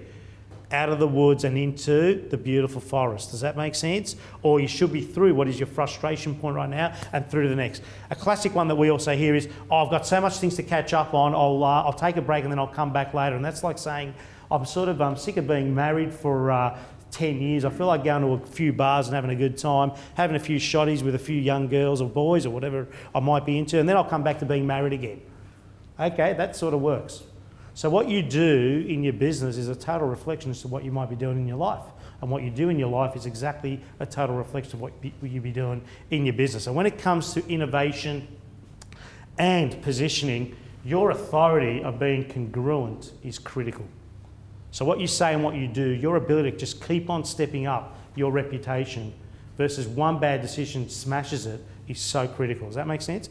out 0.71 0.91
of 0.91 0.99
the 0.99 1.09
woods 1.09 1.45
and 1.45 1.57
into 1.57 2.29
the 2.29 2.37
beautiful 2.37 2.83
forest. 2.83 3.31
Does 3.31 3.41
that 3.41 3.57
make 3.57 3.75
sense? 3.75 4.17
Or 4.43 4.61
you 4.61 4.69
should 4.69 4.93
be 4.93 5.01
through 5.01 5.35
what 5.35 5.49
is 5.49 5.59
your 5.59 5.67
frustration 5.67 6.35
point 6.35 6.57
right 6.57 6.69
now 6.69 6.95
and 7.15 7.27
through 7.31 7.45
to 7.45 7.49
the 7.49 7.57
next. 7.57 7.83
A 8.11 8.15
classic 8.15 8.55
one 8.55 8.69
that 8.69 8.77
we 8.77 8.91
also 8.91 9.17
hear 9.17 9.35
is, 9.35 9.49
oh, 9.71 9.85
I've 9.85 9.91
got 9.91 10.07
so 10.07 10.21
much 10.21 10.37
things 10.37 10.57
to 10.57 10.63
catch 10.63 10.93
up 10.93 11.15
on, 11.15 11.35
I'll, 11.35 11.65
uh, 11.65 11.85
I'll 11.85 11.93
take 11.95 12.19
a 12.19 12.23
break 12.23 12.45
and 12.45 12.53
then 12.53 12.59
I'll 12.59 12.67
come 12.67 12.93
back 12.93 13.15
later. 13.15 13.37
And 13.37 13.45
that's 13.45 13.63
like 13.63 13.79
saying, 13.79 14.13
I'm 14.53 14.67
sort 14.67 14.89
of 14.91 15.01
I'm 15.01 15.17
sick 15.17 15.39
of 15.39 15.47
being 15.47 15.75
married 15.75 16.13
for 16.13 16.51
uh, 16.51 16.79
10 17.11 17.41
years. 17.41 17.65
I 17.65 17.71
feel 17.71 17.87
like 17.87 18.05
going 18.05 18.23
to 18.23 18.45
a 18.45 18.47
few 18.47 18.73
bars 18.73 19.07
and 19.07 19.15
having 19.15 19.31
a 19.31 19.37
good 19.37 19.57
time, 19.57 19.93
having 20.15 20.37
a 20.37 20.41
few 20.41 20.59
shotties 20.59 21.03
with 21.03 21.15
a 21.15 21.19
few 21.19 21.41
young 21.41 21.69
girls 21.69 22.01
or 22.03 22.09
boys 22.09 22.45
or 22.45 22.51
whatever 22.51 22.87
I 23.15 23.21
might 23.21 23.47
be 23.47 23.59
into, 23.59 23.81
and 23.81 23.89
then 23.89 23.97
I'll 23.97 24.05
come 24.05 24.23
back 24.23 24.39
to 24.41 24.47
being 24.47 24.67
married 24.67 24.93
again. 24.93 25.23
Okay, 25.99 26.35
that 26.35 26.55
sort 26.55 26.75
of 26.75 26.81
works. 26.81 27.23
So, 27.75 27.89
what 27.89 28.09
you 28.09 28.23
do 28.23 28.85
in 28.87 29.03
your 29.03 29.15
business 29.15 29.57
is 29.57 29.69
a 29.69 29.75
total 29.75 30.07
reflection 30.07 30.51
as 30.51 30.61
to 30.61 30.69
what 30.69 30.85
you 30.85 30.93
might 30.93 31.09
be 31.09 31.17
doing 31.17 31.39
in 31.39 31.49
your 31.49 31.57
life. 31.57 31.85
And 32.21 32.31
what 32.31 32.43
you 32.43 32.51
do 32.51 32.69
in 32.69 32.79
your 32.79 32.91
life 32.91 33.17
is 33.17 33.27
exactly 33.27 33.81
a 33.99 34.07
total 34.07 34.37
reflection 34.37 34.75
of 34.75 34.81
what 34.81 34.93
you 35.23 35.41
be 35.41 35.51
doing 35.51 35.83
in 36.11 36.27
your 36.27 36.35
business. 36.35 36.67
And 36.67 36.77
when 36.77 36.87
it 36.87 36.99
comes 36.99 37.33
to 37.35 37.47
innovation 37.49 38.29
and 39.39 39.81
positioning, 39.83 40.55
your 40.85 41.11
authority 41.11 41.83
of 41.83 41.99
being 41.99 42.29
congruent 42.29 43.13
is 43.25 43.39
critical. 43.39 43.87
So, 44.73 44.87
what 44.87 44.99
you 44.99 45.07
say 45.07 45.35
and 45.35 45.45
what 45.45 45.55
you 45.55 45.69
do, 45.69 45.87
your 45.87 46.17
ability 46.17 46.51
to 46.51 46.57
just 46.57 46.83
keep 46.87 47.11
on 47.11 47.25
stepping 47.25 47.67
up 47.67 47.99
your 48.17 48.33
reputation 48.33 49.13
versus 49.59 49.87
one 49.87 50.19
bad 50.19 50.41
decision 50.41 50.89
smashes 50.89 51.45
it 51.45 51.61
is 51.89 52.01
so 52.01 52.27
critical. 52.27 52.67
Does 52.67 52.77
that 52.77 52.87
make 52.87 53.03
sense? 53.03 53.29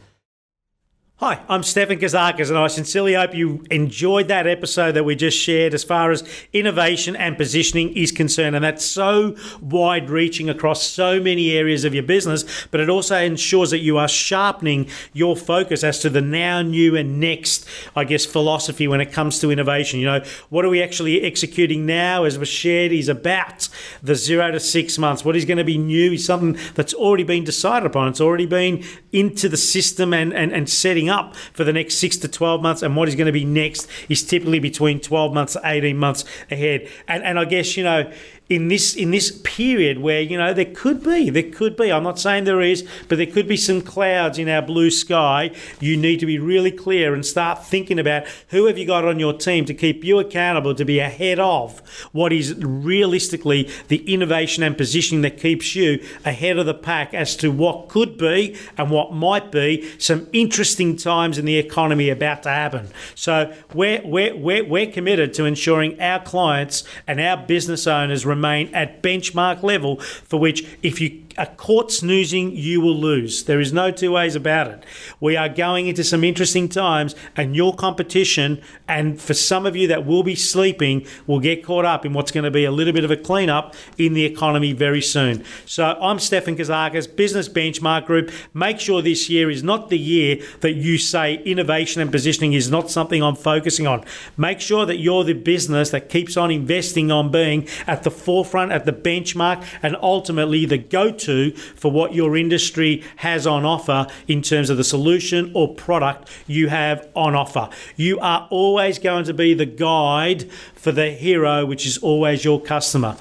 Hi, 1.24 1.40
I'm 1.48 1.62
Stefan 1.62 2.00
Kazakis, 2.00 2.50
and 2.50 2.58
I 2.58 2.66
sincerely 2.66 3.14
hope 3.14 3.36
you 3.36 3.64
enjoyed 3.70 4.30
that 4.30 4.48
episode 4.48 4.94
that 4.94 5.04
we 5.04 5.16
just 5.16 5.38
shared 5.38 5.76
as 5.76 5.84
far 5.84 6.10
as 6.10 6.28
innovation 6.52 7.16
and 7.16 7.38
positioning 7.38 7.96
is 7.96 8.12
concerned. 8.12 8.56
And 8.56 8.66
that's 8.66 8.84
so 8.84 9.36
wide 9.62 10.10
reaching 10.10 10.50
across 10.50 10.82
so 10.82 11.20
many 11.20 11.52
areas 11.52 11.86
of 11.86 11.94
your 11.94 12.02
business, 12.02 12.66
but 12.72 12.80
it 12.80 12.90
also 12.90 13.18
ensures 13.18 13.70
that 13.70 13.82
you 13.82 14.00
are 14.00 14.08
sharpening 14.08 14.90
your 15.14 15.36
focus 15.36 15.84
as 15.84 16.00
to 16.00 16.10
the 16.10 16.22
now, 16.22 16.64
new, 16.64 16.96
and 16.96 17.20
next, 17.20 17.68
I 17.96 18.04
guess, 18.04 18.26
philosophy 18.26 18.88
when 18.88 19.00
it 19.00 19.12
comes 19.12 19.38
to 19.42 19.52
innovation. 19.52 20.00
You 20.00 20.08
know, 20.08 20.24
what 20.50 20.66
are 20.66 20.70
we 20.70 20.82
actually 20.82 21.22
executing 21.22 21.86
now, 21.86 22.24
as 22.24 22.40
was 22.40 22.50
shared, 22.50 22.92
is 22.92 23.10
about 23.10 23.70
the 24.02 24.16
zero 24.16 24.50
to 24.50 24.60
six 24.60 24.98
months. 24.98 25.24
What 25.24 25.36
is 25.36 25.46
going 25.46 25.60
to 25.60 25.64
be 25.64 25.78
new 25.78 26.14
is 26.14 26.26
something 26.26 26.58
that's 26.74 26.96
already 26.96 27.26
been 27.26 27.44
decided 27.44 27.86
upon, 27.86 28.08
it's 28.08 28.22
already 28.22 28.48
been 28.48 28.84
into 29.12 29.48
the 29.48 29.58
system 29.58 30.16
and, 30.16 30.34
and, 30.34 30.52
and 30.52 30.68
setting 30.68 31.11
up 31.12 31.36
for 31.36 31.64
the 31.64 31.74
next 31.74 31.98
six 31.98 32.18
to 32.18 32.28
12 32.28 32.62
months. 32.62 32.82
And 32.82 32.96
what 32.96 33.08
is 33.08 33.16
going 33.16 33.28
to 33.28 33.32
be 33.32 33.46
next 33.46 33.88
is 34.10 34.24
typically 34.24 34.60
between 34.60 35.00
12 35.00 35.34
months 35.34 35.54
to 35.54 35.62
18 35.64 35.98
months 35.98 36.26
ahead. 36.50 36.90
And, 37.08 37.24
and 37.24 37.38
I 37.38 37.46
guess, 37.46 37.78
you 37.78 37.84
know, 37.84 38.12
in 38.52 38.68
this 38.68 38.94
in 38.96 39.12
this 39.12 39.32
period 39.44 40.00
where 40.00 40.22
you 40.22 40.38
know 40.38 40.54
there 40.54 40.66
could 40.66 41.02
be 41.02 41.30
there 41.30 41.50
could 41.50 41.78
be 41.78 41.90
I'm 41.90 42.04
not 42.04 42.20
saying 42.20 42.44
there 42.44 42.62
is 42.62 42.86
but 43.08 43.18
there 43.18 43.26
could 43.26 43.48
be 43.48 43.56
some 43.56 43.82
clouds 43.82 44.38
in 44.38 44.50
our 44.50 44.62
blue 44.62 44.92
sky. 44.92 45.52
You 45.80 45.96
need 45.96 46.20
to 46.20 46.26
be 46.26 46.38
really 46.38 46.72
clear 46.72 47.14
and 47.14 47.26
start 47.26 47.66
thinking 47.66 47.98
about 47.98 48.26
who 48.50 48.66
have 48.66 48.78
you 48.78 48.86
got 48.86 49.06
on 49.06 49.20
your 49.20 49.34
team 49.34 49.64
to 49.66 49.74
keep 49.74 50.04
you 50.04 50.20
accountable 50.20 50.76
to 50.76 50.84
be 50.84 51.00
ahead 51.00 51.40
of 51.40 51.80
what 52.12 52.34
is 52.34 52.54
realistically 52.56 53.70
the 53.88 54.14
innovation 54.14 54.64
and 54.64 54.78
positioning 54.78 55.22
that 55.22 55.40
keeps 55.40 55.74
you 55.74 56.04
ahead 56.26 56.58
of 56.58 56.66
the 56.66 56.74
pack 56.74 57.14
as 57.14 57.38
to 57.38 57.52
what 57.52 57.88
could 57.88 58.18
be 58.18 58.58
and 58.78 58.92
what 58.92 59.14
might 59.14 59.50
be 59.50 59.90
some 59.98 60.28
interesting 60.34 60.98
times 60.98 61.38
in 61.38 61.46
the 61.46 61.58
economy 61.58 62.10
about 62.10 62.44
to 62.44 62.50
happen. 62.50 62.90
So 63.16 63.54
we're 63.74 64.02
we're 64.04 64.36
we're, 64.36 64.66
we're 64.66 64.92
committed 64.92 65.34
to 65.36 65.46
ensuring 65.46 66.02
our 66.02 66.20
clients 66.22 66.84
and 67.08 67.22
our 67.22 67.38
business 67.38 67.88
owners 67.88 68.26
remain 68.26 68.41
remain 68.42 68.74
at 68.74 69.04
benchmark 69.04 69.62
level, 69.62 70.00
for 70.00 70.40
which, 70.40 70.66
if 70.82 71.00
you 71.00 71.22
are 71.38 71.48
caught 71.58 71.92
snoozing, 71.92 72.56
you 72.56 72.82
will 72.82 72.98
lose. 72.98 73.44
There 73.44 73.60
is 73.60 73.74
no 73.74 73.92
two 73.92 74.12
ways 74.12 74.36
about 74.36 74.68
it. 74.68 74.86
We 75.20 75.36
are 75.36 75.50
going 75.50 75.88
into 75.88 76.04
some 76.04 76.24
interesting 76.24 76.70
times, 76.70 77.16
and 77.36 77.56
your 77.56 77.76
competition, 77.76 78.62
and 78.88 79.22
for 79.22 79.34
some 79.34 79.66
of 79.66 79.76
you 79.76 79.88
that 79.88 80.06
will 80.06 80.24
be 80.24 80.36
sleeping, 80.36 81.06
will 81.28 81.40
get 81.40 81.64
caught 81.64 81.86
up 81.86 82.06
in 82.06 82.14
what's 82.14 82.32
going 82.32 82.44
to 82.44 82.52
be 82.52 82.66
a 82.66 82.72
little 82.72 82.94
bit 82.94 83.04
of 83.04 83.12
a 83.12 83.18
cleanup 83.18 83.76
in 83.98 84.14
the 84.14 84.26
economy 84.26 84.74
very 84.74 85.02
soon. 85.02 85.44
So 85.66 85.98
I'm 86.02 86.20
Stefan 86.20 86.56
Kazakis, 86.56 87.16
Business 87.16 87.48
Benchmark 87.50 88.06
Group. 88.06 88.32
Make 88.54 88.80
sure 88.80 89.02
this 89.02 89.30
year 89.30 89.50
is 89.50 89.64
not 89.64 89.90
the 89.90 90.00
year 90.00 90.38
that 90.62 90.74
you 90.74 90.98
say 90.98 91.36
innovation 91.36 92.02
and 92.02 92.12
positioning 92.12 92.54
is 92.54 92.70
not 92.70 92.90
something 92.90 93.22
I'm 93.22 93.36
focusing 93.36 93.88
on. 93.88 94.04
Make 94.38 94.60
sure 94.60 94.86
that 94.86 94.98
you're 94.98 95.24
the 95.24 95.34
business 95.34 95.90
that 95.92 96.10
keeps 96.10 96.38
on 96.38 96.52
investing 96.52 97.12
on 97.12 97.32
being 97.32 97.68
at 97.88 98.04
the 98.04 98.12
forefront, 98.12 98.72
at 98.72 98.86
the 98.86 98.94
benchmark, 98.94 99.64
and 99.82 99.96
ultimately 100.02 100.66
the 100.66 100.78
go 100.78 101.12
to 101.22 101.52
for 101.52 101.92
what 101.92 102.14
your 102.14 102.36
industry 102.38 103.04
has 103.18 103.48
on 103.48 103.66
offer 103.66 104.08
in 104.28 104.42
terms 104.42 104.70
of 104.70 104.78
the 104.78 104.84
solution 104.84 105.52
or 105.54 105.74
product 105.74 106.30
you 106.48 106.70
have 106.70 107.08
on 107.16 107.36
offer. 107.36 107.70
You 107.96 108.20
are 108.20 108.48
always 108.50 109.00
going 109.00 109.26
to 109.26 109.34
be 109.34 109.54
the 109.54 109.66
guide 109.66 110.52
for 110.76 110.92
the 110.92 111.12
hero, 111.12 111.66
which 111.66 111.86
is 111.86 111.98
always 111.98 112.46
your 112.46 112.62
customer. 112.62 113.18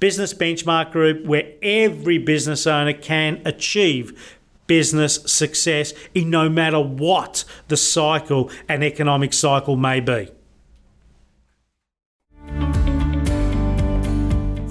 Business 0.00 0.34
Benchmark 0.34 0.90
Group, 0.90 1.24
where 1.24 1.52
every 1.62 2.18
business 2.18 2.66
owner 2.66 2.92
can 2.92 3.40
achieve 3.44 4.38
business 4.66 5.20
success 5.26 5.92
in 6.14 6.30
no 6.30 6.48
matter 6.48 6.80
what 6.80 7.44
the 7.68 7.76
cycle 7.76 8.50
and 8.68 8.82
economic 8.82 9.32
cycle 9.32 9.76
may 9.76 10.00
be. 10.00 10.28